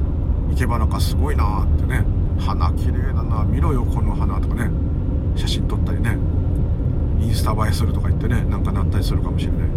[0.51, 2.05] 生け花かすごいなってね
[2.38, 4.71] 花綺麗だな見ろよこの花とかね
[5.37, 6.17] 写真撮ったりね
[7.20, 9.68] インスタ映えするとか言ってねなんかなったりするかもしれない。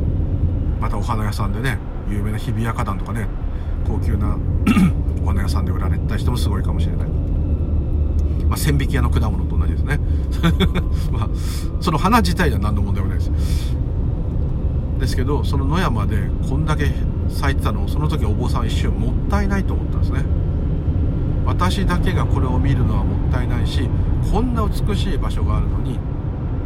[0.80, 1.78] またお花屋さんでね
[2.10, 3.28] 有名な日比谷花壇とかね
[3.88, 4.38] 高級な
[5.24, 7.10] お花屋さんで売られた人もすごいかもしれない、
[8.46, 10.00] まあ、千匹屋の果物と同じですね、
[11.12, 11.30] まあ、
[11.82, 13.32] その花自体には何の問題もないです。
[15.00, 16.18] ですけどその野山で
[16.50, 16.92] こんだけ
[17.30, 20.26] 咲いてたのをその時お坊さん一瞬もったいないと思ったんですね。
[21.46, 23.88] 私だけがこれを見るのはもったいないし
[24.32, 25.98] こんな美しい場所があるのに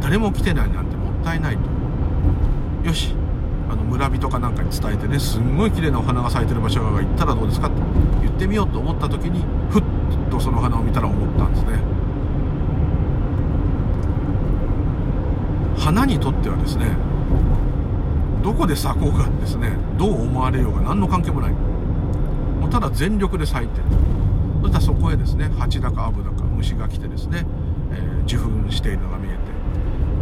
[0.02, 2.88] 誰も来てないなんてもったいないと。
[2.88, 3.16] よし。
[3.70, 7.78] あの村人かなんかに伝えてねすんごい綺麗なお花が咲いてる場所が行ったらどうですかって
[8.22, 9.84] 言ってみようと思った時にふっ
[10.30, 11.80] とその花を見たら思ったんですね。
[15.78, 16.86] 花にとってはですね
[18.44, 21.52] どこで咲こうがですねどう思われようが何の関係もない。
[21.52, 23.86] もうただ全力で咲いてる。
[24.64, 27.46] そしたらそこへですね蜂だかアブだか虫が来てですね、
[27.92, 29.41] えー、受粉しているのが見えて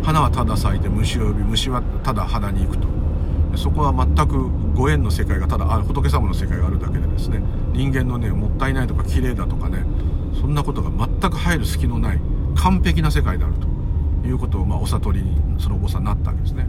[0.03, 2.87] 花はただ咲いて虫を呼び虫はただ花に行くと。
[3.55, 7.41] そこは全くご縁の世界がただあ仏様の世界があるだけでですね。
[7.73, 9.85] 人間のねもったいないとか綺麗だとかね。
[10.39, 12.21] そんなことが全く入る隙のない
[12.55, 13.69] 完璧な世界であると。
[14.27, 16.67] いうことを、まあ、お悟りにそのお坊さんになったわけですね。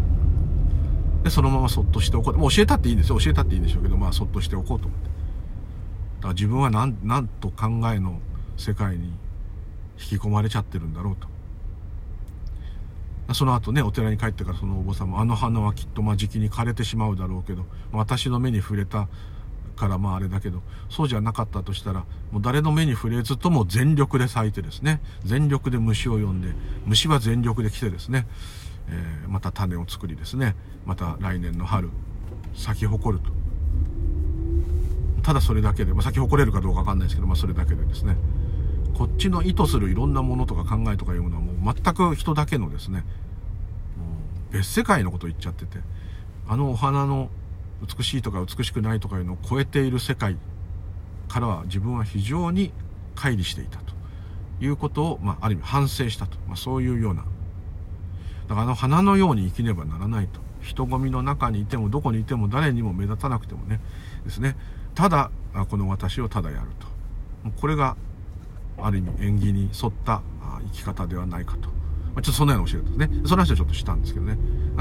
[1.25, 3.19] でそのままそっとしておこうもう教えたっていいんですよ。
[3.19, 5.07] 教えたっていいんでしょうけどまあそっとしておこうと思って。
[5.07, 5.11] だ
[6.23, 8.21] から自分は何何と考えの
[8.57, 9.12] 世界に
[9.99, 11.29] 引き込まれちゃってるんだろうと。
[13.35, 19.09] その後ねお寺に帰ってからそのお坊さんもあの花はきっとまあ時期に枯れてしまうだろうけど私の目に触れた
[19.77, 25.01] からまああれだけどそうじゃなかったとしたらもう誰の目に触れずとも全力で咲いてですね。
[25.25, 26.53] 全力で虫を呼んで
[26.87, 28.27] 虫は全力で来てですね、
[28.88, 30.55] えー、また種を作りですね。
[30.85, 31.90] また来年の春
[32.55, 33.31] 咲き誇ると。
[35.23, 38.16] ただそれだけで、まあ、咲き誇れるかどうかわかんないですけど、まあ、それだけでですね。
[38.94, 43.05] こっちの意図するいろんなものとか考えとかいうものはもう全く人だけのですね
[44.50, 45.79] 別世界のことを言っちゃってて
[46.48, 47.31] あのお花の
[47.87, 50.37] 美しいとか美しくないとかいうのを超えている世界
[51.29, 52.72] からは自分は非常に
[53.14, 53.94] 乖離していたと
[54.61, 57.24] いうことを、まあ、ある意味反省したと、まあ、そういうような。
[58.48, 60.40] だからあの花のように生きねばならないと。
[60.61, 63.81] 人混みの中にいてもどこにいても誰にも目立たなくてもね
[64.24, 64.57] ですね。
[64.94, 65.31] ただ
[65.70, 67.50] この私をただやると。
[67.61, 67.96] これが
[68.83, 70.23] ある意味縁起に沿った
[70.73, 71.69] 生き方ではないかと、
[72.14, 73.11] ま、ちょっとそんなような教えですね。
[73.25, 74.38] その話はちょっとしたんですけどね。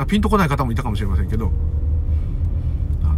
[0.07, 1.51] ピンとこない方もいたかもしれませんけど。
[3.03, 3.17] あの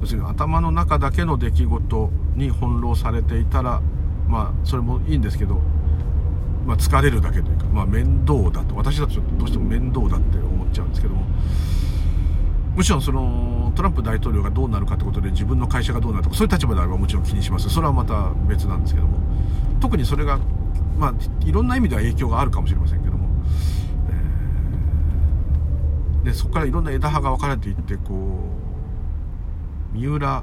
[0.00, 3.80] 要するに頭の中だけの出来事に翻弄されていたら
[4.28, 5.60] まあそれもいいんですけど、
[6.66, 8.74] まあ、疲れるだけというか、まあ、面倒だと。
[8.76, 11.24] 私だとちょっとどうしても面倒だって思っちゃうんですけども。
[12.76, 17.70] もちろんそのトランプ大統領がどうなるかってことで自分の会社がどうなるとかそういう立場であればもちろん気にします。
[17.70, 19.18] それはまた別なんですけども。
[19.80, 20.38] 特にそれが
[20.98, 23.28] まあいろんな意味では影響があるかもしれませんけども、
[26.22, 28.38] えー、でそこからいろんな枝葉が分かれていってこ
[29.94, 30.42] う三浦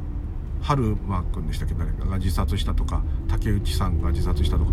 [0.62, 1.76] 春馬君でしたっけ？
[1.76, 4.72] 誰かが自殺したとか竹内さんが自殺したとか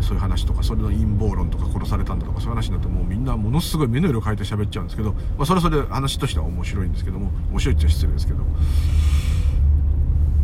[0.00, 8.42] そういう話とかそれの陰謀論とか殺されたんだとかそういう話になってもうみんなものすごい目の色変えて喋っちゃうんですけど、まあ、それはそれ話としては面白いんですけども面白いっちゃ失礼ですけど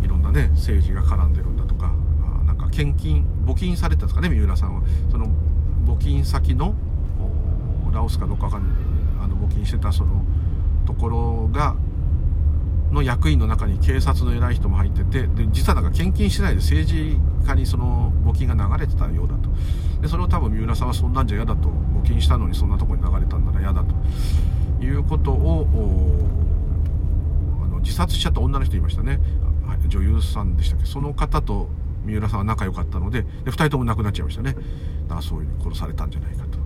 [0.05, 1.92] いろんなね政治が絡んでるんだとか
[2.40, 4.83] あなんか献金募金されたんですかね三浦さんは。
[5.11, 5.26] その
[5.87, 6.74] 募金先の
[7.92, 8.76] ラオスかどっかわかんない
[9.24, 10.24] あの募金してたその
[10.87, 11.76] ところが
[12.92, 19.48] の役員の中に警察の偉い人も入っててで実はなんか献金しないで政治家にその募金が流れてたようだと。
[20.00, 23.94] でそれを多分三浦さんはそんなんじゃ嫌だと募金したのにそんなとこに流れたんなら嫌だと。
[24.85, 25.66] いうことを
[27.64, 29.20] あの自殺しちゃった女の人いましたね。
[29.87, 30.87] 女優さんでしたっけ。
[30.87, 31.68] その方と
[32.05, 34.55] 三浦さんは仲良かったのでで2人とも亡くなっちゃいましたね。
[34.55, 34.61] だ
[35.11, 36.59] からそういう殺されたんじゃないかと。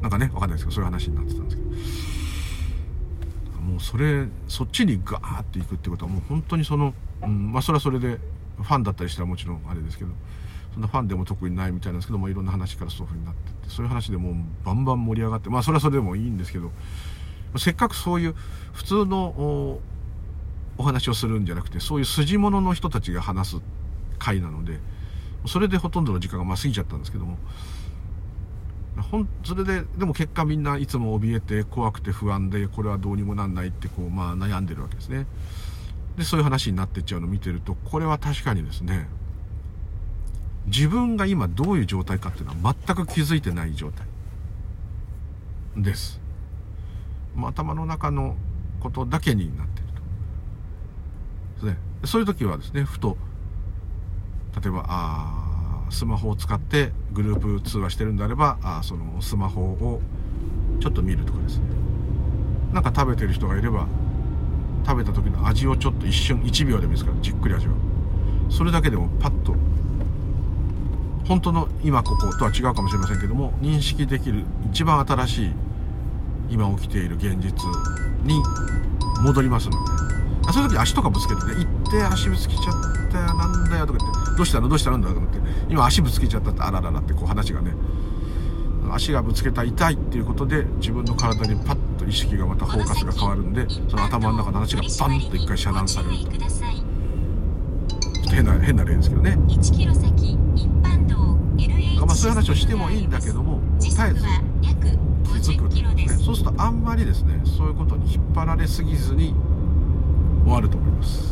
[0.00, 1.70] なんかね分かんないですけどそういう話になってたんですけど。
[3.62, 8.18] もうそれそっちにガーっていくってことはもう本当にその、うん、まあそれはそれで
[8.56, 10.10] ファンだったりしたらもちろんあれですけど
[10.74, 16.70] そんなファンでも特にないみたいなんですけどもいろんな話からそういうふうになってってそういう話でもうバンバン盛り上がってまあそれはそれでもいいんですけど
[17.58, 18.34] せっかくそういう
[18.72, 19.80] 普通の
[20.78, 23.56] お話をするんじゃなくてそういう筋物の人たちが話す
[24.18, 24.78] 回なので
[25.46, 27.38] それでほとんどの時間がまあ過ぎちゃったんですけども
[29.00, 35.26] ほんそれででも結果みんないつも怯えて怖くて不安でこれはどうにもなんないってこう、まあ、悩んでるわけですね。
[36.18, 39.08] でそういう話になってっちゃうのを見てるとこれは確かにですね
[40.66, 44.06] 自分が今どういう状態かっていうのは全く気づいてない状態。
[45.76, 46.20] です、
[47.34, 48.36] まあ、頭の中の
[48.80, 49.86] ことだけになってる
[52.02, 53.16] と、そういう時はですねふと
[54.60, 55.41] 例えばああ
[55.92, 60.00] スマホを使ってグループ通話してるんであればあそのスマホを
[60.80, 61.64] ちょっと見るとかですね。
[62.72, 63.86] なんか食べてる人がいれば
[64.86, 69.54] 食べた時の味をちょっと一瞬1秒でもいいですからじっくり味わうそれだけでもパッと
[71.28, 75.50] 本当の今こことは違うかもしれませんけども認識できる一番新しい
[76.50, 77.52] 今起きている現実
[78.24, 78.42] に
[79.22, 80.02] 戻りますので。
[80.50, 84.21] そういう時足とかぶつけてね行って足ぶつけちゃったよなんだよとか言って。
[84.36, 84.68] どうしたの？
[84.68, 85.00] どうしたの？
[85.00, 85.38] だと思って。
[85.68, 87.72] 今足ぶつけちゃったってあらららってこう話がね。
[88.90, 96.30] 足がぶつけた痛いっていうことで自分の体にパッと意識がまたフォーカスが変わるんでその頭の中の話がバンと一回遮断されると。
[96.32, 99.36] ちょっと変な変な例ですけどね。
[102.04, 104.26] まあそういう話をしてもいいんだけども絶えず
[105.42, 106.60] 気づく。
[106.60, 109.34] あんまりですねそういうことに引っ張られすぎずに
[110.44, 111.31] 終わると思います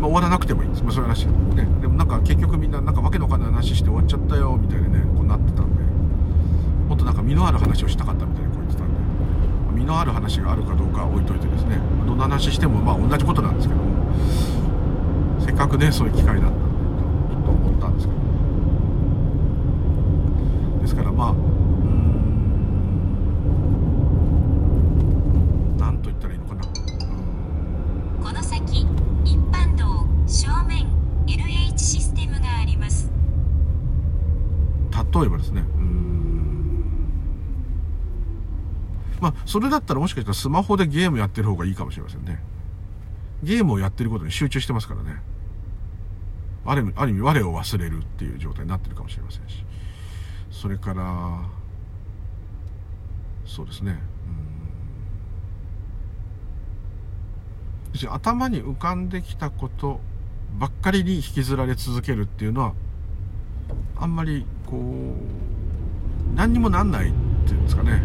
[0.00, 1.26] まあ、終わらなくてもいいんです、まあ、そういう話。
[1.26, 1.66] ね。
[1.80, 5.82] でもなんか結局みんななんかわけのわかんない話して終わっちゃったよみたいにねこうなってたんで。
[6.88, 8.94] もっとなんか身のある話をしたかったみたいにこう言ってたんで。
[9.80, 11.78] 身のある話があるかどうかは置いといてですね。
[12.06, 13.86] どんな話してもまあ同じことなんですけども。
[15.40, 18.20] せっかくねそういう機会だったんでちょっと思ったんですけど。
[20.82, 21.34] ですからまあ
[35.20, 35.62] 例えばですね。
[39.20, 42.42] まあそれだったらもしかしたらスマホでゲームやってる方がいいかもしれませんね。
[43.42, 45.22] ゲームをやってることに集中してますからね。
[46.66, 49.64] ある意味ある意味我を忘れるっていう状態になってるかもしれませんし。
[50.50, 51.42] それから
[53.46, 53.98] そうですね。
[58.10, 60.00] 頭に浮かんできたこと
[60.58, 62.74] ばっかりに引きずられ続けるっていうのは
[63.96, 67.12] あんまりこう何にもなんないっ
[67.46, 68.02] ていうんですかね。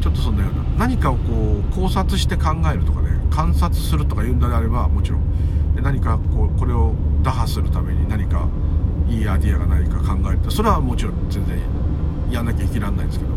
[0.00, 0.86] ちょっとそんなような。
[0.86, 3.08] 何かをこう考察して考えるとかね。
[3.30, 5.74] 観察するとかいうんであればもちろん。
[5.74, 8.48] で何かこうこれを打破するために何か
[9.08, 11.58] いいアイディアがないか考えるそれはもちろん全然
[12.30, 13.30] やんなきゃいけらんないんですけど。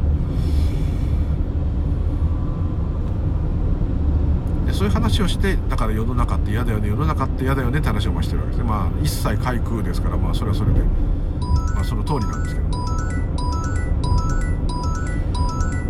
[4.66, 8.64] でそういう話をしてだから世の中って嫌だよね世の中って嫌だよねって話をしてるわけですね。
[8.64, 10.82] まあ一切開空ですからまあそれはそれで、
[11.76, 12.71] まあ、その通りなんですけど。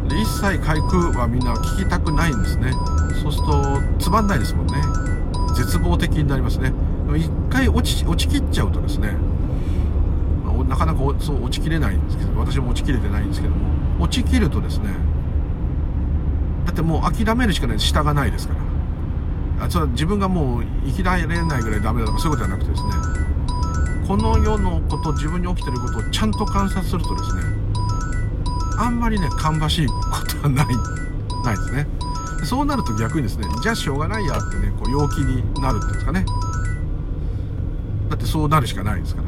[0.09, 2.73] で一切開空はみんな聞きたくないんですね。
[3.21, 4.73] そうするとつまんないですもんね。
[5.55, 6.73] 絶望的になりますね。
[7.15, 9.15] 一回落ち落ちきっちゃうとですね。
[10.67, 13.71] なかなかそう落ちきれないんですけど私も落ちきれてないんですけども。
[13.99, 14.89] 落ちきるとですね
[16.65, 18.53] だってもう諦めるしかない下がないですか
[19.59, 19.65] ら。
[19.65, 22.89] あそれは自分がもう生きられないぐらいダメだとかそういうことじゃなくてですね
[24.11, 27.43] この世のこと自分に起きてることをちゃんと観察するとですね
[28.77, 29.93] あんまりね芳しいこ
[30.29, 30.65] とはない
[31.45, 31.87] ないですね。
[32.43, 36.25] そうなると逆にですねじゃあしょうがないやってねこう陽気になるっていうんですかね。
[38.09, 39.27] だってそうなるしかないですから。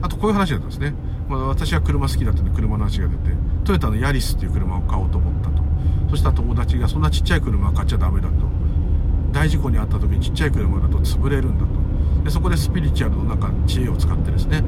[0.00, 0.94] あとこういう話だったんですね、
[1.28, 5.62] まあ、私は車好きだったんで車の話が出てトヨタのヤリスっていう車を買おうと思ったと。
[6.08, 8.34] そしたら友達がそんなちっちゃい車は買っちゃダメだと。
[9.32, 12.24] 大事故に遭った時にちっちゃい車だと潰れるんだと。
[12.24, 14.62] でそこでスピリチュアルのなんか知恵を使ってですね、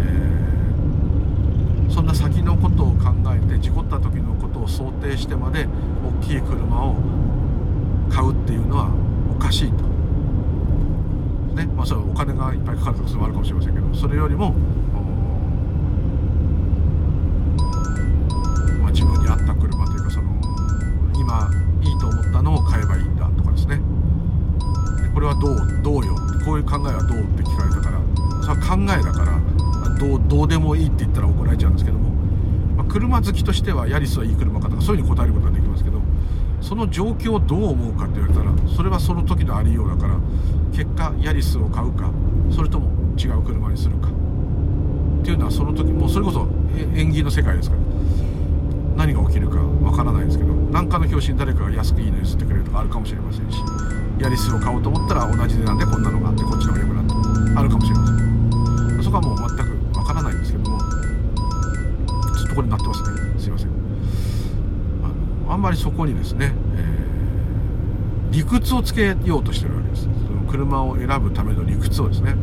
[0.00, 5.66] えー、そんな先のことを考えて事故った時のことを想定してまで
[6.22, 6.96] 大きい車を
[8.10, 8.90] 買うっていうのは
[9.30, 9.84] おかしいと。
[11.54, 14.54] ねまあ、それお金がいっぱいかかることもあるかもしれませんけどそれよりも、
[18.92, 20.32] 自分に合った車というかその
[21.16, 21.50] 今
[25.24, 26.14] れはどうどうよ。
[26.44, 28.00] こういう考えはどうって聞かれたから。
[28.42, 29.40] それは考えだから
[29.98, 32.10] どうどうでもいいって言ったら怒られちゃうんですけども、
[32.76, 36.00] まあ、車好きとしてはヤリスはいい車かとかそういうふうに答えることができますけど
[36.60, 40.18] その状況をどう思うかって言われたらそれはその時のありようだから
[40.72, 42.10] 結果ヤリスを買うか
[42.54, 44.08] それとも違う車にするか。
[44.08, 46.46] っていうのはその時もうそれこそ
[46.94, 47.83] 縁起の世界ですから。
[49.04, 53.58] 何が起きるかわからないですけど何かの表紙に誰かが安くいいのに吸ってくれるとかあるかもしれませんし
[54.18, 57.12] ヤリスを買おうと思ったら同じ値段でこんなのがあってこっちの方が良くなって
[57.60, 59.02] あるかもしれません。
[59.04, 63.40] そこはもう全くわからないんですけどもちょっとこれになってますね。
[63.40, 63.68] すいません。
[65.04, 65.08] あ
[65.48, 70.04] のあんまりそこにですね、えー、理屈をつけようとしてるわけです。
[70.04, 72.36] その車を選ぶための理屈をですね。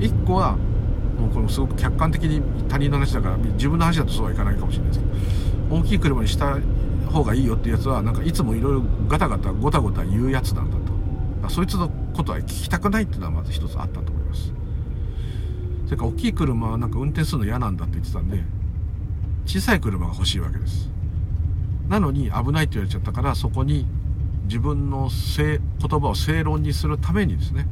[0.00, 0.58] 1個は
[1.18, 5.06] もうこれすごく客観的に他人の話だから自分の話だとそうはいかないかもしれないですけ
[5.70, 6.58] ど大きい車にした
[7.10, 10.88] 方がいいよっていうやつはなんかいつもいろいろガタガタゴタゴタ言うやつなんだと。
[11.48, 14.52] そいつのことは聞きたくないっていうのはまず一つあったと思います。
[15.86, 18.42] それから大きい車はなんか運転するの嫌なんだって言ってたんで
[19.46, 20.90] 小さい車が欲しいわけです。
[21.88, 23.86] なのに危ないって言われちゃったからそこに
[24.44, 27.66] 自分の言葉を正論にするためにですね、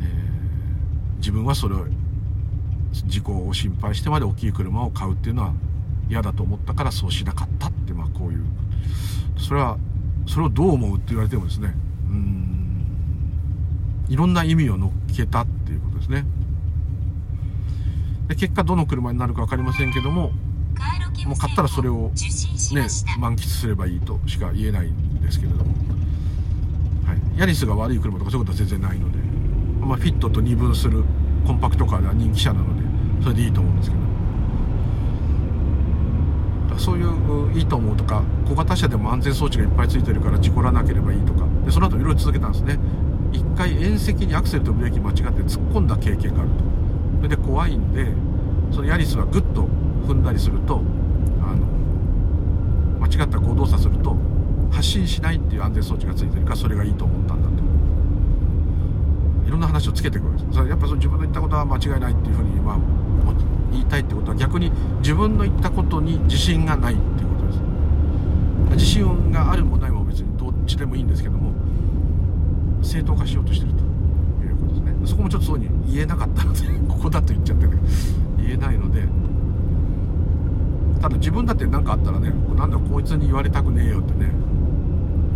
[0.00, 1.86] えー、自分はそれを
[3.06, 5.52] 事故を心配してまで大きい車を買うっていうのは
[6.08, 8.44] 嫌だと思ったからそうしなかったってまあこういう。
[9.38, 9.78] それは
[10.26, 11.74] それをどう思うって言われてもですね。
[12.08, 12.86] うん。
[14.08, 16.24] いろんな意味を乗っけたっていうことですね。
[18.28, 20.32] で結果どの車になるか分かりませんけども
[21.26, 22.10] もう買ったらそれを
[22.72, 22.88] ね
[23.18, 25.72] 満喫すればいいとしか言えないんですけれども、
[27.04, 29.18] はい、ヤリスが悪い車とかそういうことは全然ないので、
[29.80, 31.04] まあ、フィットと二分する
[31.46, 32.85] コンパクトカーでは人気車なので
[33.26, 34.02] それでいいと思うんですけど。
[36.78, 37.08] そういう
[37.58, 41.44] いいと思うとか小型車でも安全装置がいっぱいついてるから事故らなければいいとか。
[41.64, 42.78] でその後いろいろ続けたんですね。
[43.32, 46.56] 一回縁石にアクセルとブレーキ間違って突っ込んだ経験があると。
[47.16, 48.12] それで怖いんで
[48.70, 49.66] そのヤリスはグッと
[50.06, 50.80] 踏んだりすると
[51.42, 51.66] あの
[53.00, 54.16] 間違った行動作すると
[54.70, 57.54] 発進しないっていう安全装置がついてるからそれがいいと思ったんだと。
[59.48, 60.46] いろんな話をつけてくるんです。
[60.52, 62.78] それやっぱその自分の言ったことは間違いないっていうふうに、まあ、
[63.76, 67.60] 言いたいってことは逆に自分の言ったことに自信がないっていうことです。
[68.72, 71.52] 自信があるもないも別にどっちでもいいんですけども
[72.82, 73.82] 正当化しようとしてると
[74.44, 74.94] いうことですね。
[75.04, 77.82] そこもちょっとそうに言えなかったので ここだと言っちゃってるけど
[78.38, 79.06] 言えないので
[81.00, 84.30] ただ自分だって何かあったらねなんだこいつに言われたくねえよってね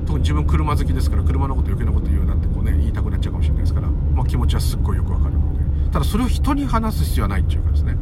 [0.07, 5.61] 特に自分車好きですから車のこと余計なこと言うなんてこうね言いたくなっちゃうかもしれないですから、まあ、気持ちはすっごいよくわかるので
[5.93, 7.97] ただそれを人に話す必要はないっていうかですね。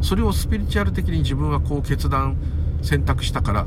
[0.00, 2.36] それをスピリチュアル的に自分はこう決断
[2.82, 3.66] 選択したから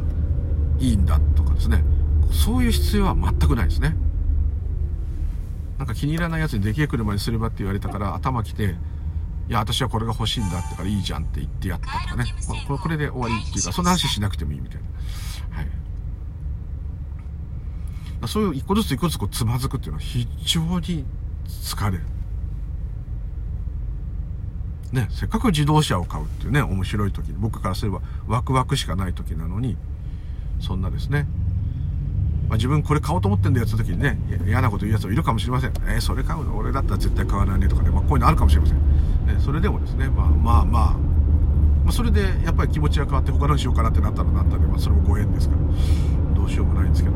[0.80, 1.84] いいんだとかですね。
[2.32, 3.96] そういう必要は全くないですね。
[5.78, 8.76] なんか気に入らないやつにでけえ車にすればって言われたから頭きて
[9.50, 12.34] いや私はこれが欲しいんだってからいいじゃんって言ってやったとかね、
[12.68, 15.58] まあ、これで終わりっていうかそんな話しなくてもいいみたいな。
[15.58, 15.68] はい。
[18.28, 21.06] そういう一個ずつ一個ずつこうつまずくっていうのは非常に
[21.48, 22.04] 疲れる
[24.94, 29.76] ね、せっかく自動車を買うっていうね、面白い時に僕からすればワクワクしかない時なのに、
[30.62, 31.26] そんなですね、
[32.48, 35.74] まあ、自分これ買おうと思ってんだよって時にね、嫌なこと言うやつもいるかもしれません。
[35.88, 36.56] えー、それ買うの？
[36.56, 38.78] 俺だったら絶対買わないねとかね、まあ、こういうのあるかもしれません。
[38.78, 40.94] ね、それでもですね、まあまあまあ、
[41.86, 47.16] まあ、それでやっぱり気持ちが変わって他のにしようかなってなったらなったで、まあそれもご縁ですから、どうしようもないんですけど。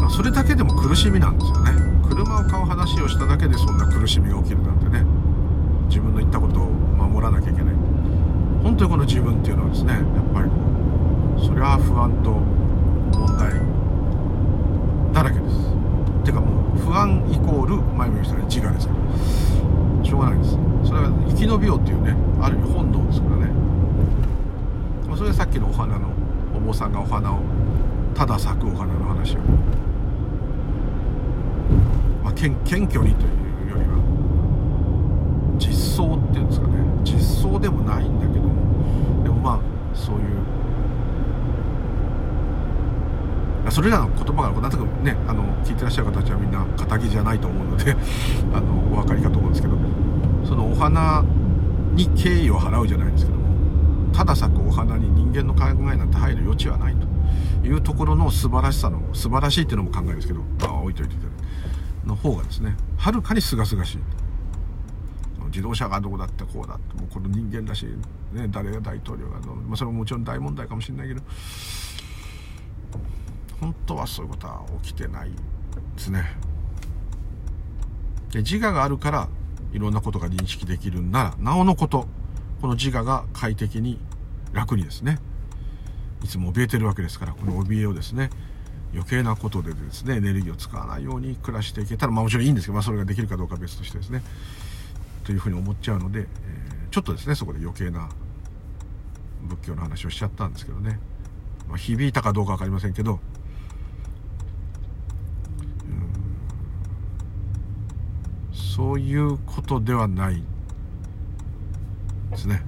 [0.00, 1.72] まあ、それだけでも苦しみなんですよね。
[2.08, 5.04] 車を買う話をしただけでそんな苦しみが起きるなんてね。
[5.90, 7.74] 自分の言ったことを守らなきゃいけない。
[8.62, 10.54] 本当にこの自分っていうのはですねやっぱりこ
[11.36, 12.30] うそれは不安と
[13.18, 13.50] 問題。
[15.12, 15.56] だらけです。
[16.22, 19.00] ていうかもう不安イコール前も言いましたね自我ですから
[20.04, 20.50] しょうがないです。
[20.84, 23.50] それは生き延びようっていうねある意味本能ですからね。
[25.16, 26.08] それでさっきのお花の
[26.56, 27.40] お坊さんがお花を
[28.14, 29.40] ただ咲くお花の話を、
[32.22, 33.49] まあ、謙虚にという。
[35.60, 36.74] 実装っていうんですかね。
[37.04, 39.22] 実装でもないんだけども。
[39.22, 39.60] でもまあ
[39.94, 40.22] そういう。
[43.70, 47.94] それらの言葉がなんとなくねあの聞いてらっしゃる方たちはみんな仇じゃないと思うので
[48.52, 49.76] あのお分かりかと思うんですけど。
[50.50, 51.22] そのお花
[51.94, 53.44] に敬意を払うじゃないですけども
[54.12, 57.06] ただ咲くお花に人間の考えなんて入る余地はないと
[57.66, 61.40] いうところの素晴らしさの素晴らしいっていうのも考えるんですけど、まあ、置いといていただいて。
[62.06, 63.98] の方がですねはるかに清々しい。
[65.50, 67.84] 自動車がどうだってこうだってもうこの人間だし、
[68.32, 71.20] ね、誰が大統領がどう、まあ、それももちろん大問題かもしれないけど
[73.60, 75.36] 本当はそういうことは起きてないで
[75.98, 76.24] すね。
[78.32, 79.28] で自我があるから
[79.72, 82.06] いろんなことが認識できるんならなおのこと
[82.60, 83.98] この自我が快適に
[84.52, 85.18] 楽にですね
[86.24, 88.30] いつも怯えてるわけですからこの怯えをですね
[88.92, 94.22] 余計なことでですねエネルギーを使わないように暮らしていけたらまあもちろんいいんですけど、まあ、それができるかどうかは別としてですね。
[95.24, 96.26] というふうに思っちゃうので、えー、
[96.90, 98.08] ちょっとですねそこで余計な
[99.42, 100.98] 仏教の話をしちゃったんですけどね、
[101.68, 103.20] まあ、響いたかどうか分かりませんけど。
[108.52, 110.42] そういうことではない
[112.30, 112.62] ですね。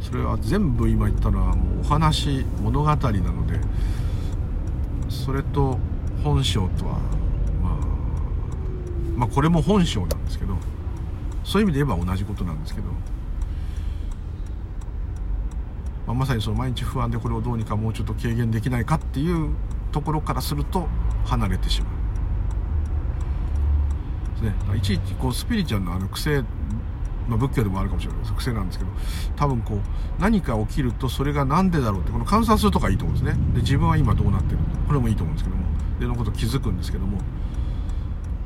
[0.00, 3.58] それは全部今言ったのはもうお話物語なので
[5.08, 5.76] それと
[6.22, 7.00] 本性とは
[9.16, 10.56] まあこれも本性なんですけど
[11.44, 12.88] そういう意味で言えば同じことなんですけど、
[16.06, 19.50] まあ、まさにその毎日不安でこれをどうにかもうちょっと軽減できないかっていう
[19.92, 20.88] ところからすると
[21.26, 21.94] 離れてしまう。
[24.34, 26.42] ですね、いちいちこうスピリチュアルのあの癖
[27.28, 28.34] まあ、仏教でもあるかもしれないです。
[28.34, 28.90] 癖なんですけど
[29.36, 29.78] 多分こう
[30.20, 33.42] 何か起きるとそれが何でだろうってこの観察するとかいいと思うんですね。
[33.54, 35.64] で自分は今どうなってるこれもいいと思うんですけども。
[35.98, 37.18] でのこと気づくんですけども。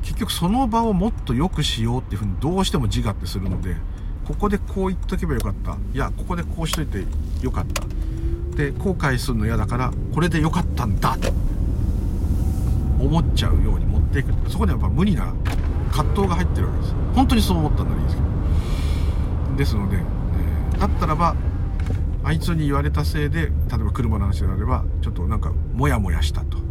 [0.08, 3.76] 結局その場をもっと良くしようっていうふうにどうしても自我ってするので
[4.26, 5.76] ここでこう言っとけばよかった。
[5.92, 7.04] いやここでこうしといて
[7.42, 7.82] よかった。
[8.56, 11.16] で後悔するの嫌だからこれでよかったんだ。
[11.18, 11.28] と
[12.98, 14.32] 思っちゃうように持っていく。
[14.50, 15.34] そこにはやっぱ無理な
[15.92, 16.94] 葛藤が入ってるわけです。
[17.14, 19.56] 本当にそう思ったんならいいですけど。
[19.58, 21.36] ですので、え、だったらば
[22.24, 26.67] あいつに言われたせいで例えば車の話であればちょっとなんかモヤモヤしたと。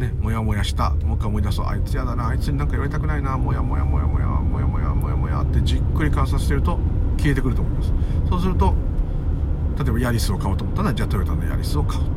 [0.00, 0.90] ねモヤモヤした。
[0.90, 1.66] もう一回思い出そう。
[1.66, 2.28] あいつやだな。
[2.28, 3.36] あいつになんか言われたくないな。
[3.36, 4.26] モヤモヤモヤモヤ。
[4.26, 5.42] モヤモヤモヤモヤ。
[5.42, 6.78] ってじっくり観察してると
[7.18, 7.92] 消えてくると思います。
[8.28, 8.74] そうすると
[9.78, 12.10] 例えばヤリスを買おうと思ったらじゃあトヨタのヤリスを買おうと。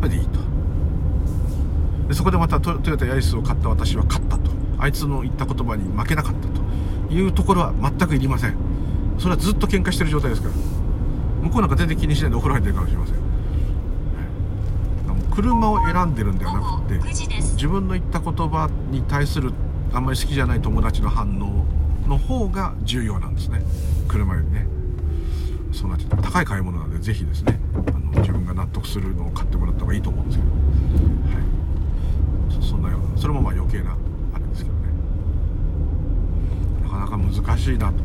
[0.00, 0.38] それでいいと。
[2.08, 4.50] でそこでまたトヨタヤリスを買った私は勝ったと。
[4.78, 6.62] あいつの言った言葉に負けなかったと。
[7.10, 8.56] いうところは全くいりません。
[9.18, 10.54] それはずっと喧嘩してる状態ですから。
[11.42, 13.16] 向こうなんか全然気にしないでお風呂入ってるかもしれません、
[15.34, 16.98] 車を選んでるんではなくて
[17.54, 19.52] 自分の言った言葉に対する
[19.92, 21.64] あんまり好きじゃない友達の反応
[22.08, 23.62] の方が重要なんですね。
[24.08, 24.66] 車よりね。
[25.72, 27.58] そうなって高い買い物なんでぜひですね
[27.88, 30.56] あの自分が納得するのを買ってもらった方がいいと思うんですけど、は
[32.62, 33.96] い、そんなようなそれもまあ余計な
[34.34, 34.84] あれですけどね。
[36.84, 38.04] なかなか難しいなと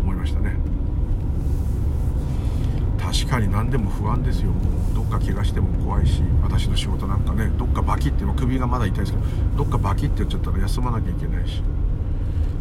[0.00, 0.56] 思いましたね
[3.12, 4.50] 確かに何でも不安ですよ。
[4.94, 9.24] どっか怪我しても怖いし私の仕事なんかねどっかバキって首がまだ痛いですけど
[9.58, 11.62] どっかバキってやっちゃったら休まなきゃいけないし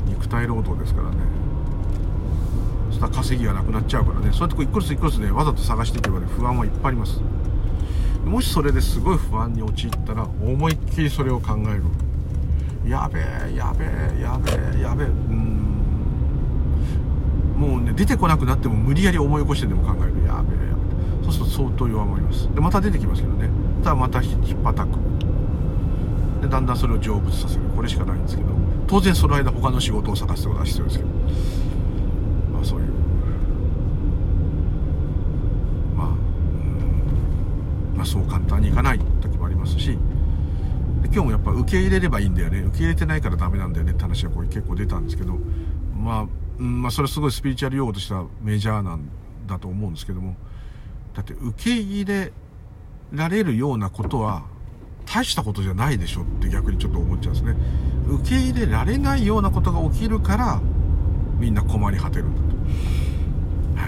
[0.06, 1.16] 肉体労働ですからね。
[2.90, 4.32] そしたら稼ぎがなくなっちゃうからね。
[4.34, 7.22] そうやってこう一個ずつ一個ずつねわざと探していけばね不安はいっぱいあります。
[8.26, 11.84] もしそれですごい不安に陥ったら思いっきりそれを考える。
[12.90, 15.08] やべえやべえやべえやべえ。
[15.08, 15.78] うん。
[17.58, 20.11] もうね出てこなくなっても無理やり思い起こしてでも考える。
[21.32, 22.54] すると相当弱まります。
[22.54, 23.50] でまた出てきますけどね。
[23.84, 24.90] ただまたひっぱたく。
[26.42, 27.62] でだんだんそれを成仏させる。
[27.76, 28.50] これしかないんですけど。
[28.88, 31.10] 当然その間他の仕事を探すことは必要ですけど。
[32.52, 32.88] まあそういう。
[35.96, 36.12] まあう
[37.96, 39.98] まあそう簡単にいかない時もありますし。
[41.14, 42.60] 今日もやっぱ受け入れればいいんだよね。
[42.60, 45.38] 受け入れてないからダメなんだよねって話がこれ結構出たんですけど。
[45.98, 46.28] まあ
[46.58, 46.82] うん。
[46.82, 49.10] まあ、それはすごいスピリチュアル用語としてはメジャーなん
[49.46, 50.36] だと思うんですけども。
[51.14, 52.32] だって受け入れ
[53.12, 54.44] られるようなことは
[55.06, 57.56] 大したことじゃないでしょって逆にちょっと思っちゃうんですね。
[58.08, 60.62] 受け入れられないようなことが起きるから
[61.38, 62.42] みんな困り果てるんだ
[63.76, 63.88] と、は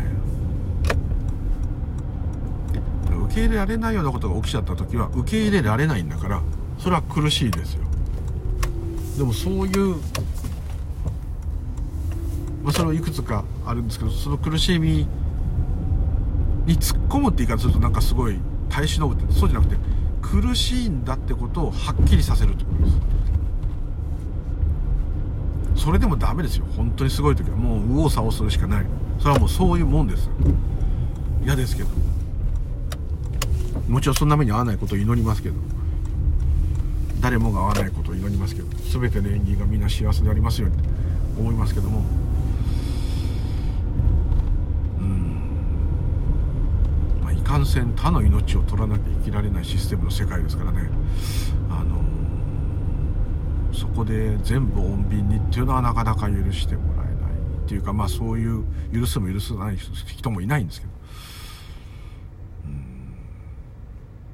[3.16, 6.42] い、受け入れられないようなことが起きちゃった時は受け入れられないんだから
[6.80, 7.84] それは苦しいですよ。
[9.18, 9.96] でもそういう
[12.64, 15.06] まあ、それはいくつかあるんですけどその苦しみ
[16.66, 18.40] に突っ込むって言い方するとなんかすごい
[18.70, 19.78] 耐え忍ぶってそうじゃなくて
[20.22, 22.98] 苦しいんだってことをはっきりさせるってことです。
[25.86, 27.58] それでもダメですよ本当にすごい時は。
[27.58, 28.86] もう右往左往するしかない。
[29.20, 30.30] それはもうそういうもんです。
[31.44, 31.90] 嫌ですけど。
[33.90, 35.56] もちろんそんな目に遭わないことを祈りますけど。
[37.20, 38.68] 誰もが合わないことを祈りますけど。
[39.00, 40.78] 全ての演技がみんな幸せでありますように
[41.38, 42.02] 思いますけども。
[47.54, 50.90] かんせん他の命を取らなきゃ生きられないシステムの世界ですからね。
[51.70, 52.02] あの
[53.72, 60.94] そこで全部穏便にっていうのはなかなか許してもらえないっていうかまあそういう許すも許さない人もいないんですけど。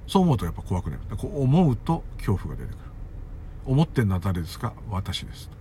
[0.07, 1.01] そう思うとやっぱ怖くなる。
[1.17, 2.83] こう思うと恐怖が出てくる。
[3.65, 4.71] 思ってんのは誰ですか？
[4.89, 5.51] 私です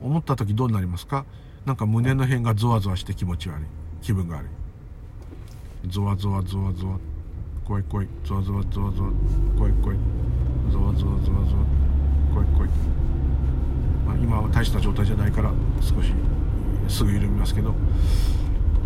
[0.00, 1.26] 思った時どうなりますか？
[1.66, 3.66] なんか胸の辺がゾワゾワして気持ち悪い。
[4.00, 4.48] 気分が悪い。
[5.88, 6.98] ゾワゾワゾワゾワ。
[7.64, 8.08] 怖い怖い。
[8.24, 9.10] ゾワゾワゾワゾワ。
[9.56, 9.98] 怖い怖い。
[10.70, 11.76] ゾワゾワゾワゾワ。
[12.34, 12.70] 怖い怖い、
[14.06, 16.12] まあ、今は大した状態じゃないから少し
[16.88, 17.74] すぐ緩みますけど。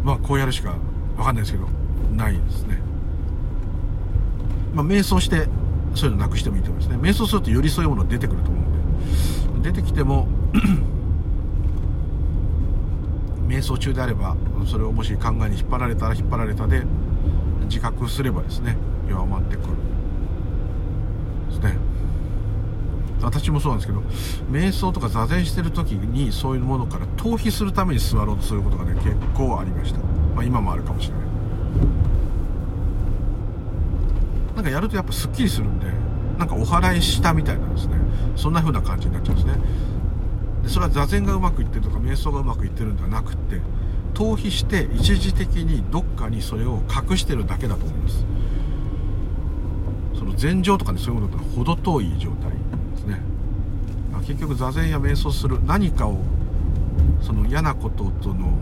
[0.05, 0.77] まあこうやるしか
[1.17, 1.69] 分かんないですけど
[2.15, 2.79] ないですね。
[4.75, 5.49] まあ瞑想して
[5.95, 7.01] そういうのなくしてもいいと思いますね。
[7.03, 9.73] 瞑想するとよりそういうもの出てくると思うんで。
[9.73, 10.29] 出てきても
[13.51, 16.85] 瞑想中であればそれをもし考えに引っ張られたら引っ張られたで
[17.65, 18.77] 自覚すればですね
[19.09, 19.69] 弱まってくる。
[21.49, 21.77] ですね。
[23.21, 24.01] 私もそうなんですけど
[24.51, 31.27] 瞑想とか座禅してる時にそういうものから逃避するために座ろうとすることがね結構ありました、まあ、今もあるかもしれない。
[34.55, 35.87] なんかやるとやっぱすっきりするんで
[36.39, 37.97] なんかお祓いしたみたいなんですね。
[38.37, 39.55] そんな風な感じになっちゃうんですね。
[40.63, 43.61] でそれは座禅がうまくいってるとか瞑想がうまくいってるんではなくって
[44.15, 48.25] 逃避して一時的にどっかにそれを隠してるだけだと思います。
[50.19, 52.57] その禅情とかねそういうものとは程遠い状態で
[52.99, 53.21] すね。
[54.13, 56.19] ま結局座禅や瞑想する何かを
[57.23, 58.53] その嫌なこととの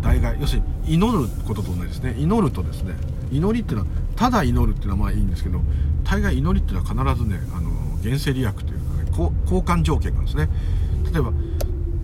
[0.00, 2.14] 代替要するに祈ることと同じですね。
[2.18, 2.94] 祈るとですね
[3.30, 5.60] 祈りっていうのはただ祈るっていうのはまあいいんですけど
[6.04, 7.70] 大概祈りっていうのは必ずねあの
[8.02, 10.48] 原生利益というかね交換条件なんですね。
[11.12, 11.32] 例えば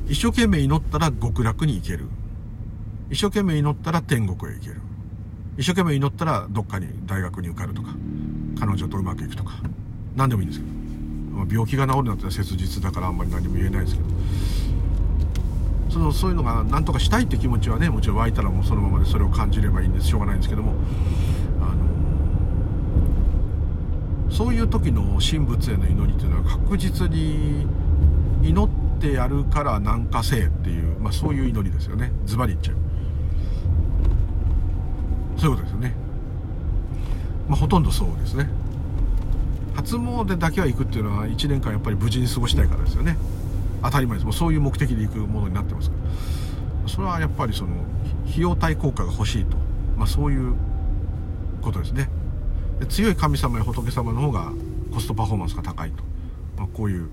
[0.06, 2.06] 一生懸命祈ったら極楽に行ける。
[3.10, 4.80] 一生懸命祈ったら天国へ行ける。
[5.56, 7.88] 一生懸命祈ったらどっかに大学に受かるとか
[8.60, 9.54] 彼女とうまくいくとか。
[10.14, 14.08] 何でもいいんですけど、病気が治るなんて切実だからあんまり何も言えないですけど。
[15.90, 20.74] そのそういうのが何とかしたいって気持ちはねもちろん湧いたらもうそのままでそれを感じればいいんですしょうがないんですけども。
[21.60, 21.88] あの
[24.30, 27.66] そういう時の神仏への祈りっていうのは確実に
[28.42, 28.68] 祈っ
[28.98, 32.12] てやるから何かせえっていう、まあ、そういう祈りですよね。
[32.24, 32.76] ズバリ言っちゃう。
[35.38, 35.94] そういうことですよね。
[37.48, 38.48] まあほとんどそうですね。
[39.76, 43.16] 初詣だけは行くっていうのは1年間やっぱり無事に過ごしたいからですよね。
[43.82, 44.24] 当たり前です。
[44.24, 45.96] もうそういう目的で行くものになってますか
[46.84, 46.88] ら。
[46.88, 47.70] それはやっぱりその
[48.28, 49.56] 費用対効果が欲しいと、
[49.96, 50.54] まあ、そういう
[51.62, 52.08] ことですね。
[52.80, 54.52] で強い神様や仏様の方が
[54.92, 56.02] コストパフォーマンスが高いと、
[56.56, 57.08] まあ、こういう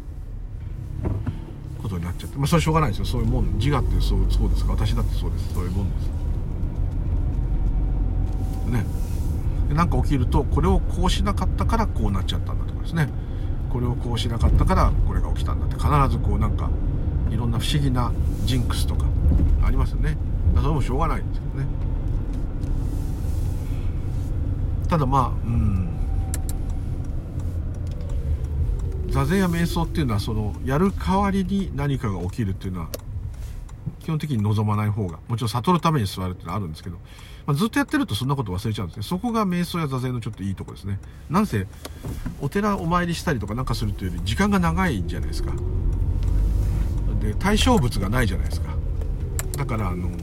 [1.86, 3.06] ことになっちゃって、まあ、それはしょうがないですよ。
[3.06, 4.72] そういうもん自我ってそうそうですか。
[4.72, 5.54] 私だってそうです。
[5.54, 6.08] そういうもんです。
[8.72, 8.86] ね。
[9.74, 13.10] 何か起きるとこれをこうしなかったからこうなっちゃったんだとかですね。
[13.72, 16.70] これをこうしなかったからこれが起きたんだって必ずこうなんか
[17.30, 18.12] いろんな不思議な
[18.46, 19.06] ジンクスとか
[19.64, 20.18] ありますよね。
[20.56, 21.68] それもしょうがないんですけどね。
[24.88, 25.90] ただまあうん。
[29.16, 32.90] 座禅や瞑想っていうのはそのやる代わりに何かが起きるっていうのは
[34.04, 36.98] 基本的に望まない方がもちろん悟るために座るっていうのはあるんですけど
[37.46, 39.04] まあ、ずっとやってるとそんなこと忘れちゃうんですね。
[39.04, 41.00] そこが瞑想や座禅のちょっといいとこですね。
[41.30, 41.68] なんせ、
[42.42, 45.52] お寺お参りしたりとかなんかするというより時間が長いんじゃないですか。
[47.22, 48.76] で、対象物がないじゃないですか。
[49.58, 50.18] だから、あのー、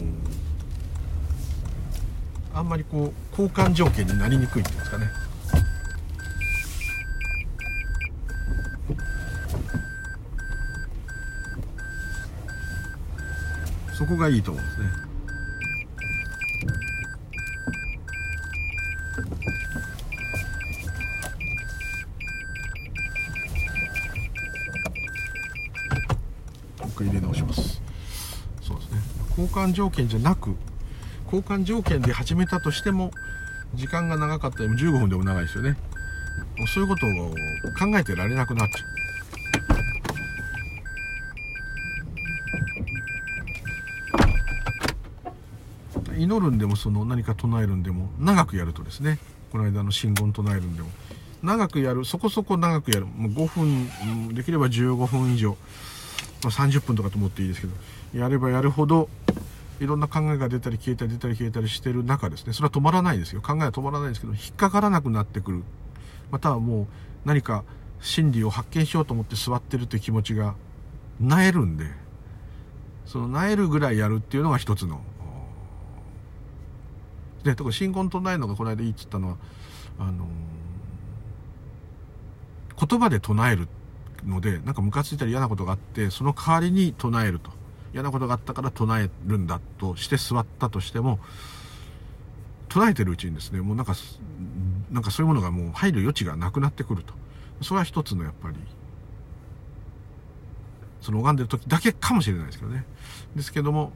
[2.55, 5.22] あんまりこう、交換条件になりにくいっていうんですかね。
[14.03, 14.87] そこがいいと思うんですね。
[29.31, 30.57] 交換条件じゃなく
[31.27, 33.13] 交換条件で始めたとしても
[33.75, 35.77] 時間が長かったりも15分でも長いですよね。
[36.59, 37.11] もうそういうことを
[37.79, 39.02] 考えてられなくなっちゃう。
[46.23, 49.19] 祈るんでもその何か唱えるんでも長くやるとですね
[49.51, 50.89] この間の信言唱えるんでも
[51.43, 55.57] 長くやるそこそこ長くやるもう5分できれば15分以上、
[56.43, 57.73] まあ、30分とかと思っていいですけど
[58.15, 59.09] やればやるほど
[59.83, 63.43] いろんな考えが出たり消えたり出たり消えたりしてる中ですね、それは止まらないですよ。
[63.43, 65.65] 考えは止まらないですけど、引っかからなくなってくる。
[66.31, 66.87] またはもう
[67.25, 67.65] 何か
[68.01, 70.55] 真理を発見しようと思って座ってるという気持ちが、
[71.21, 71.87] なえるんで、
[73.07, 75.01] そのなえるぐらいやるっていうのが一つの。
[77.45, 79.37] で、特に新言唱えるのがこの間いいっつったのは、
[79.99, 83.69] あのー、言葉で唱える
[84.25, 87.63] ので、なんかムカついたり嫌なことがあって、その代わりに唱えると。
[87.93, 91.19] 嫌なことがあったから唱えるんだとして座ったとしても
[92.69, 93.95] 唱えてるうちにですねもうなんか
[94.91, 97.13] なんかそういうものがもう入る余地がなくなってくると
[97.61, 98.57] それは一つのやっぱり
[101.01, 102.87] その拝んでる時だけかもしれないですけどね
[103.37, 103.93] ですけども、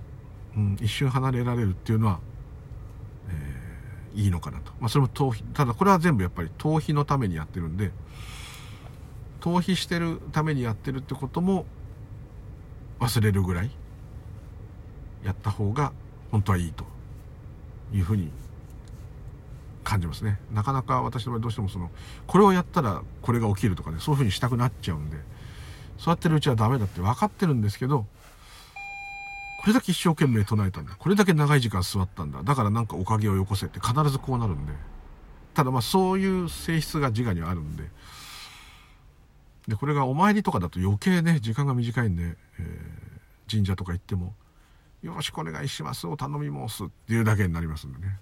[0.57, 2.21] うん、一瞬離れられるっていうのは、
[4.17, 5.45] いいのかなと、まあ、それも逃避。
[5.53, 7.93] ただこれは全部やっぱり逃避のためにやってるんで
[9.41, 11.67] 逃避してるためにやってるってことも
[12.99, 13.71] 忘れるぐらい
[15.23, 15.93] やった方が
[16.31, 16.85] 本当はいいと
[17.93, 18.31] いうふうに
[19.85, 20.41] 感じますね。
[20.53, 21.91] なかなか私の場合どうしてもその
[22.27, 25.19] これをやったらこれが起きるとかねそういうふうにしたくなっちゃうんで
[25.99, 28.07] そうやってるうちはダメだって分かってるんですけど
[29.69, 30.95] れだけ一生懸命唱えたんだ。
[30.99, 32.43] これだけ長い時間座ったんだ。
[32.43, 34.73] だからなんかおかげをよこせって必ずこうなるんで。
[35.55, 37.85] ただまあそういう性質が自我にあるんで。
[39.69, 44.35] でこれがお参りとかだと余計ね時間が短いんで、えー、神社とか行っても
[45.03, 48.19] よろしくお願いしますお頼み申すっていうだけになりますんでね。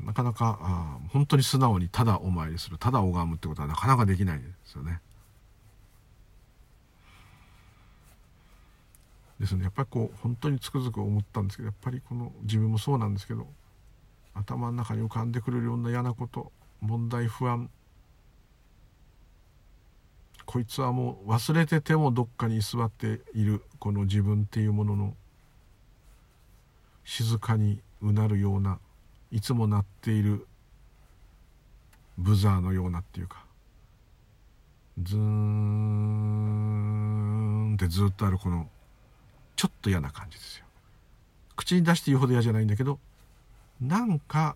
[0.00, 5.00] なかなかあ本当に素直にただお参りするただ拝むってことはなかなかできないですよね。
[9.38, 9.64] ですね。
[9.64, 13.46] やっぱりこう本当につくづく思ったんですけどやっぱりこの自分もそうなんですけど
[14.34, 17.70] 頭の中に浮かんでくるような嫌なこと問題不安
[20.44, 25.14] こいつはもう忘れててもどっかに居座っているこの自分っていうものの
[27.04, 28.78] 静かにうなるような
[29.30, 30.46] いつも鳴っている
[32.16, 33.44] ブザーのようなっていうか
[35.02, 36.08] ズーン
[37.74, 38.68] ってずっとあるこの
[39.58, 40.64] ちょっと嫌な感じですよ。
[41.56, 43.00] 口に出して言うほど嫌じゃないんだけど
[43.80, 44.54] なんか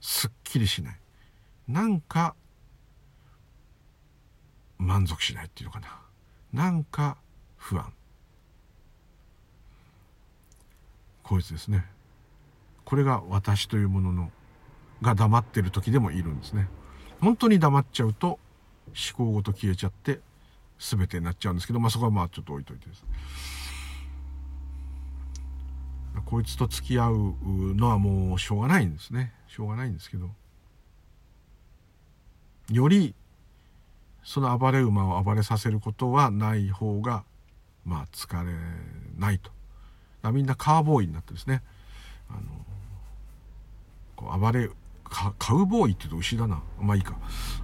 [0.00, 0.96] すっきりしない。
[1.66, 2.36] なんか
[4.78, 5.98] 満足しないっていうのかな。
[6.52, 7.16] なんか
[7.56, 7.92] 不安。
[11.24, 11.84] こいつですね。
[12.84, 14.30] これが私というものの
[15.02, 16.68] が黙ってる時でもいるんですね。
[17.20, 18.38] 本当に黙っちゃうと
[19.16, 20.20] 思考ごと消えちゃって
[20.78, 23.04] 全てになっちゃうんですけどまあそこはまあちょっと置いといてです
[26.34, 27.34] こいつと付き合う
[27.76, 29.32] のはもうしょうがないんですね。
[29.46, 30.30] しょうがないんですけど。
[32.72, 33.14] より
[34.24, 37.22] その暴れ馬を暴れさせることはない方が
[37.84, 38.52] まあ疲れ
[39.16, 39.52] ないと。
[40.32, 41.62] みんなカーボーイになってですね。
[42.28, 42.40] あの
[44.16, 44.68] こう暴れ
[45.04, 46.64] カウボーイって言うと牛だな。
[46.80, 47.16] まあいいか。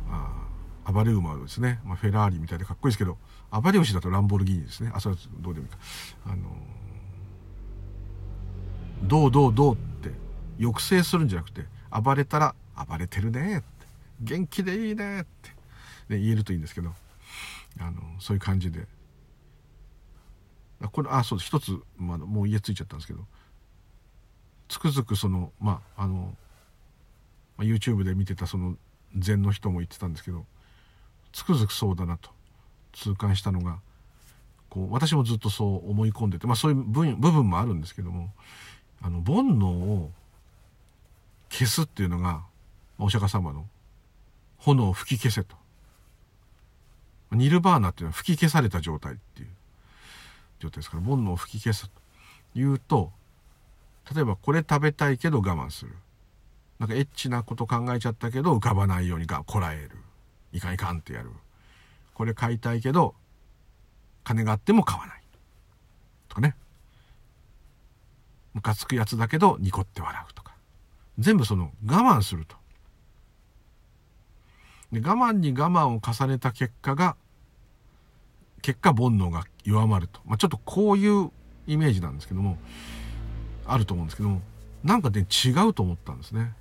[0.09, 0.47] あ
[0.93, 3.19] 暴れ馬ですね、まあ、フェラーリみたいでかっこいいですけど
[3.51, 4.93] 暴れ牛だとランボルギーニですね。
[4.95, 5.79] あそれはどうでもいいか。
[6.27, 6.37] あの
[9.03, 10.11] どうどうどうって
[10.59, 12.55] 抑制するんじゃなくて暴れたら
[12.89, 13.67] 暴れてるねって
[14.21, 15.51] 元気でいいねって、
[16.15, 16.93] ね、言えるといいんですけど
[17.81, 18.87] あのそういう感じで。
[20.89, 23.21] これあそうです一つ、まあ、もう家ついちゃったんですけど
[24.69, 26.35] つくづくそのまああの
[27.59, 28.77] YouTube で見てたその
[29.17, 30.47] 禅の人も言ってたんですけど
[31.33, 32.31] つくづくそうだなと
[32.93, 33.81] 痛感したのが
[34.71, 38.33] こう私もずっとそう思い込んでてまあそういう部分もあるんですけども
[39.03, 40.11] あの煩悩を
[41.49, 42.43] 消すっていうのが
[42.99, 43.67] お釈迦様の
[44.59, 45.57] 炎を吹き消せと。
[47.33, 49.49] ニルバーナっていうのは吹き消された状態っていう
[50.59, 52.01] 状態ですから煩悩を吹き消すと。
[52.55, 53.13] いうと
[54.13, 55.93] 例えばこれ食べたいけど我慢する。
[56.79, 59.91] なんかエッチなこと考えちゃったけど浮かばないようにがこらえる。
[60.53, 61.31] いかんいかんってやる。
[62.15, 63.15] これ買いたいけど
[64.25, 65.23] 金があっても買わない。
[66.29, 66.57] とかね。
[68.55, 70.55] ムカつくやつだけどニコって笑うとか
[71.19, 72.57] 全部その我慢すると
[74.93, 77.17] で我慢に我慢を重ねた結果が
[78.63, 81.31] 結果煩悩が弱まると、まあ、ちょっとこういう
[81.67, 82.59] イメージなんですけども
[83.67, 84.43] あると思うんですけども
[84.83, 86.53] なんかね違うと思ったんですね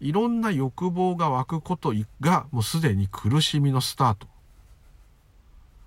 [0.00, 4.28] いろんな欲望が湧くことがもうすでに苦しみのスタート。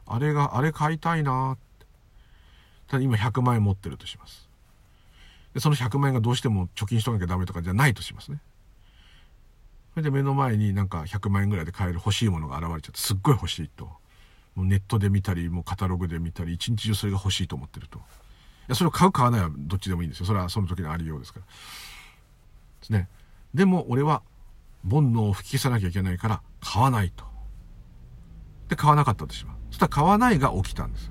[0.06, 1.71] あれが、あれ買いたいなって。
[2.92, 4.50] ただ今100万円持ってるとします。
[5.54, 8.42] で、その100万円がどうしても貯金しとかなきゃダメとかじゃないとしますね。
[9.94, 13.86] それで目の前になんか100万円ぐらいで買える欲しいものが現れちゃってすっごい欲しいと。
[14.56, 18.00] もうネットで見たり、もうカタログで見たり、一日中それが欲しいと思ってると。
[18.00, 18.02] い
[18.68, 20.26] や、それを買う買わないはどっちでもいいんですよ。
[20.26, 21.46] それはその時のありようですから。
[21.46, 21.52] で
[22.82, 23.08] すね。
[23.54, 24.22] でも俺は
[24.84, 27.24] 煩悩を吹き消さなきゃいけないから買わないと。
[28.68, 29.60] で、買わなかったとします。
[29.70, 31.10] そしたら買わないが起きたんです。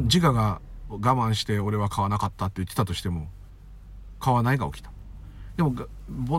[0.00, 3.28] 自我が我慢して俺は買わなかったって言ってたとしても、
[4.20, 4.90] 買わないが起きた。
[5.56, 5.86] でも、煩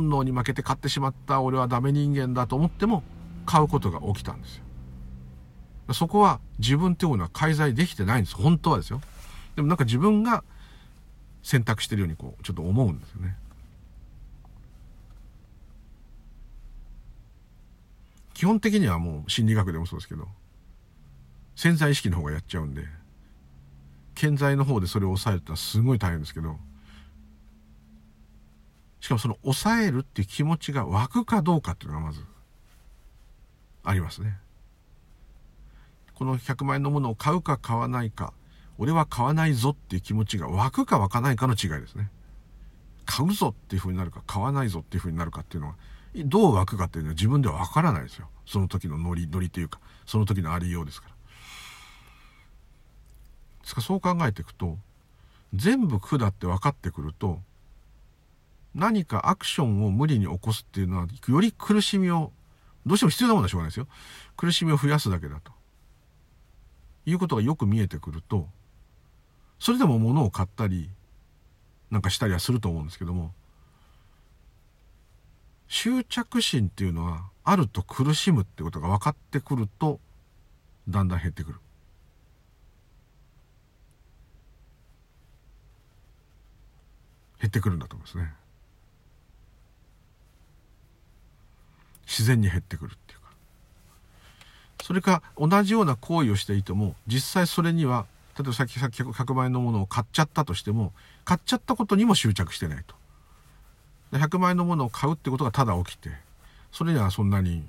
[0.09, 3.03] 悩に負けて買ってしまった俺はダメ人間だと思っても、
[3.45, 4.63] 買うことが起きたんですよ。
[5.93, 8.35] そこは自分っていうのは介在できてないんです。
[8.35, 9.01] 本当はですよ。
[9.55, 10.43] でもなんか自分が
[11.41, 13.35] 選択してるようにこうちょっと思うんですよね。
[18.33, 20.25] 基本的にはもう心理学でもそうですけど
[21.57, 22.85] 潜在意識の方がやっちゃうんで
[24.19, 26.57] 健在の方でそれを抑えるってのはすごい大変ですけど
[28.99, 32.19] しかもその抑えるっていう気持ちが湧くかどうかっていうのがまず
[33.81, 34.37] ありますね。
[36.15, 38.33] この100万円のものを買うか買わないか
[38.77, 42.11] 俺は買わないぞっていう気持ちが湧くか湧かないかの違いですね。
[43.05, 45.75] 買うぞっていう風になるか、買わないぞっていう風になるかっていうのは、
[46.25, 48.29] どう湧くかっていうのは自分ではわからないですよ。
[48.45, 51.18] その時のノリ、ノリというか、その時のありようですから。
[53.69, 53.81] ですか？
[53.81, 54.77] そう考えていくと、
[55.53, 57.39] 全部苦だって分かってくると、
[58.75, 62.31] 何かアクションを無理に起こすっていうのは、より苦しみを、
[62.85, 63.87] どうしても必要なものはしょうがないですよ。
[64.37, 65.51] 苦しみを増やすだけだと。
[67.05, 68.47] いうことがよく見えてくると、
[69.57, 70.89] それでも物を買ったり
[71.89, 73.33] なんかしたりはすると思うんですけども
[75.67, 79.99] 執着心っていうのはあると苦しむってことが分かってくると
[80.87, 81.59] だんだん減ってくる。
[87.39, 88.33] 減ってくるんだと思いますね。
[92.05, 93.29] 自然に減ってくるっていうか。
[94.83, 98.07] それか同じような行為をしていても実際それには
[98.39, 100.93] 例えばさっき100万円のものを買っちゃったとしても、
[101.25, 102.95] 買っちゃったことにも執着してないと。
[104.13, 106.11] 100万円のものを買うってことがただ起きて、
[106.71, 107.67] それにはそんなに、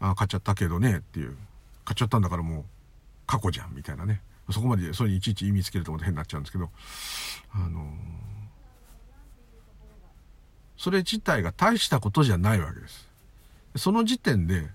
[0.00, 1.36] あ買っちゃったけどねっていう、
[1.84, 2.64] 買っちゃったんだからもう
[3.26, 4.22] 過去じゃんみたいなね。
[4.48, 6.70] そこまでそれにいちいち意味つけると思って変になっちゃうんですけど、
[7.52, 7.84] あのー、
[10.80, 13.06] それ自体が大したことじゃないわけです。
[13.76, 14.66] その時点で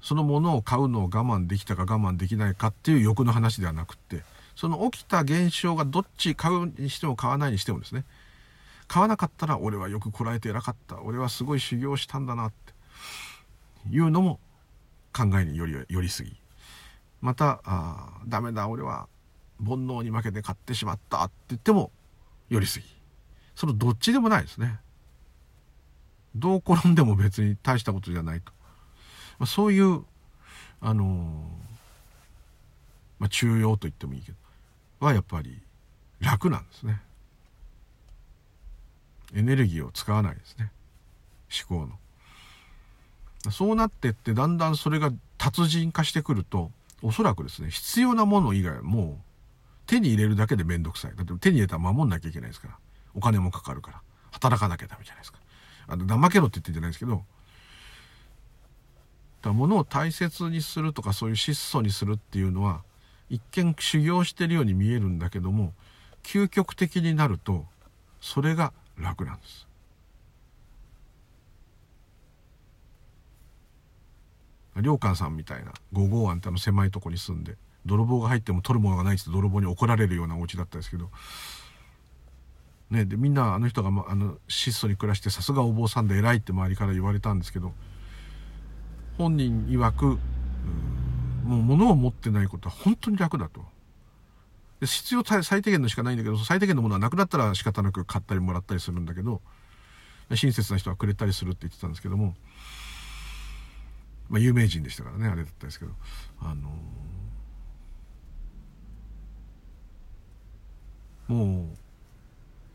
[0.00, 4.22] そのものを買うのを我慢できたか我慢できないかっていう欲の話ではなくって
[4.54, 8.04] その起きた現象がどっち買うにしても買わないにしてもですね
[8.86, 11.02] 買わなかったら俺はよくこらえて偉かった。
[11.02, 12.72] 俺はすごい修行したんだなって。
[13.90, 14.38] いうのも
[15.12, 16.36] 考えによりよりすぎ。
[17.20, 18.68] またあダメだ。
[18.68, 19.08] 俺は
[19.58, 21.90] 煩悩に負けて買ってしまったって言っても
[22.48, 22.86] よりすぎ。
[23.56, 24.78] そのどっちでもないですね。
[26.38, 28.52] どう転んでも別に大したことじゃないと、
[29.38, 30.04] まあ、そういう
[30.80, 31.06] あのー、
[33.18, 34.38] まあ、中庸と言ってもいいけど
[35.00, 35.60] はやっぱり
[36.20, 37.00] 楽なんですね。
[39.34, 40.70] エネルギーを使わないですね。
[41.68, 41.86] 思考
[43.44, 43.52] の。
[43.52, 46.72] そうなってってだんだんそれが達人化してくると
[47.02, 49.24] おそらくですね必要なもの以外はもう
[49.86, 51.12] 手に入れるだけで面倒くさい。
[51.16, 52.78] だって手に入れたら守んなきゃいけないですから。
[53.14, 54.02] お金もかかるから。
[54.32, 55.38] 働かなきゃダメじゃないですか。
[55.88, 57.24] あの怠けろって言ってんじゃないですけど
[59.42, 62.82] だ物を大切にするとかそういう質素にするっていうのは
[63.30, 65.72] 一見修行してるように見えるんだけども
[66.22, 67.64] 究極的になると
[68.20, 69.68] それが楽なんです。
[74.82, 81.10] 良寛さんみたいな五号庵ってあの狭いとこに住んで泥棒が入っても取るものがないって泥棒に怒られるようなお家だったんですけど
[82.90, 87.72] ねでみんなあの人が、ま、あの質素に暮らしてさすがお坊さんで偉いって周りから言われたんですけど
[89.18, 90.18] 本人曰く
[91.44, 93.64] もう物を持ってないことは本当に楽だと。
[94.80, 99.40] で必要最低限のしかないんだけど最低限のものはなくなったら仕方なく買ったりもらったりするんだけど
[100.34, 102.34] 親切な人はくれたりするって言ってたんですけども
[104.28, 105.92] まあ有名人でしたからねあれだったんですけど
[106.40, 111.87] あのー、もう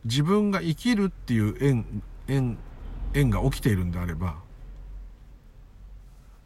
[0.06, 2.58] 自分が生きるっていう縁縁
[3.14, 4.36] 縁が起きているんであれば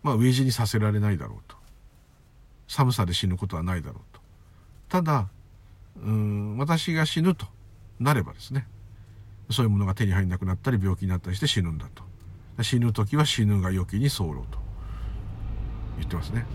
[0.03, 1.55] まあ飢え死にさせられないだろうと。
[2.67, 4.21] 寒さで死ぬことはないだろうと。
[4.89, 5.29] ただ
[5.95, 7.47] うん私が死ぬと
[7.99, 8.67] なればですね
[9.49, 12.03] そういうものが手に入らなくなったり病気になったりして死ぬんだと。
[12.63, 14.59] 死ぬ時は死ぬが良きに候と
[15.97, 16.45] 言ってますね。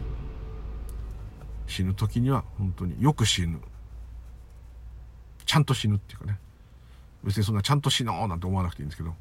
[1.67, 3.61] 死ぬ時には本当によく死ぬ。
[5.47, 6.39] ちゃんと死ぬっていうかね。
[7.25, 9.15] 別にそんなちゃんと死のうなんて思わなくていいんですけど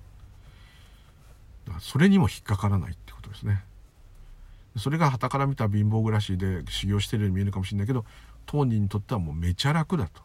[1.79, 3.63] それにも引っかからないってことですね
[4.77, 8.05] それが傍から見た貧乏暮らしで修行してるように見えるかもしれないけど
[8.45, 10.21] 当人にとってはもうめちゃ楽だと。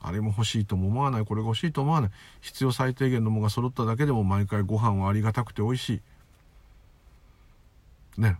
[0.00, 2.10] あれも欲しいとも思わない、これが欲しいと思わない。
[2.42, 6.02] 必要最低限のものが揃っただけでも毎回ご飯はありがたくて美味し
[8.18, 8.20] い。
[8.20, 8.38] ね。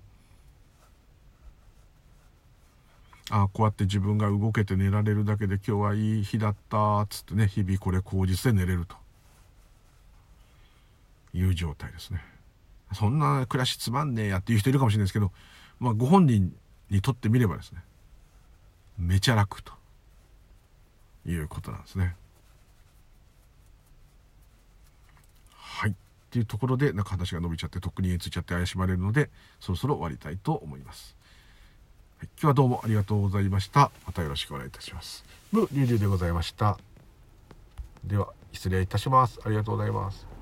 [3.30, 8.96] あこうやって自分が動けて寝られるだけで今日はいい日だったっつってね日々これ口実で寝れると
[11.32, 12.22] いう状態ですね
[12.92, 15.32] そんな暮らしつまんねえやっていう人いるかもしれないですけど、
[15.80, 16.54] まあ、ご本人
[16.90, 17.80] にとってみればですね
[18.98, 19.72] めちゃ楽と
[21.26, 22.16] いうことなんですね。
[25.52, 25.90] はい。
[25.90, 25.94] っ
[26.30, 31.16] ていうところで、なんか話が伸びちゃって、とっくについちゃって怪しまれるので、そろそろ終わりたいと思います。
[32.40, 33.90] 今日はどうもありがとうございました。
[34.06, 35.24] またよろしくお願いいたします。
[35.52, 36.78] ブリュウリュウでございました。
[38.04, 39.38] では、失礼いたします。
[39.44, 40.33] ありがとうございます。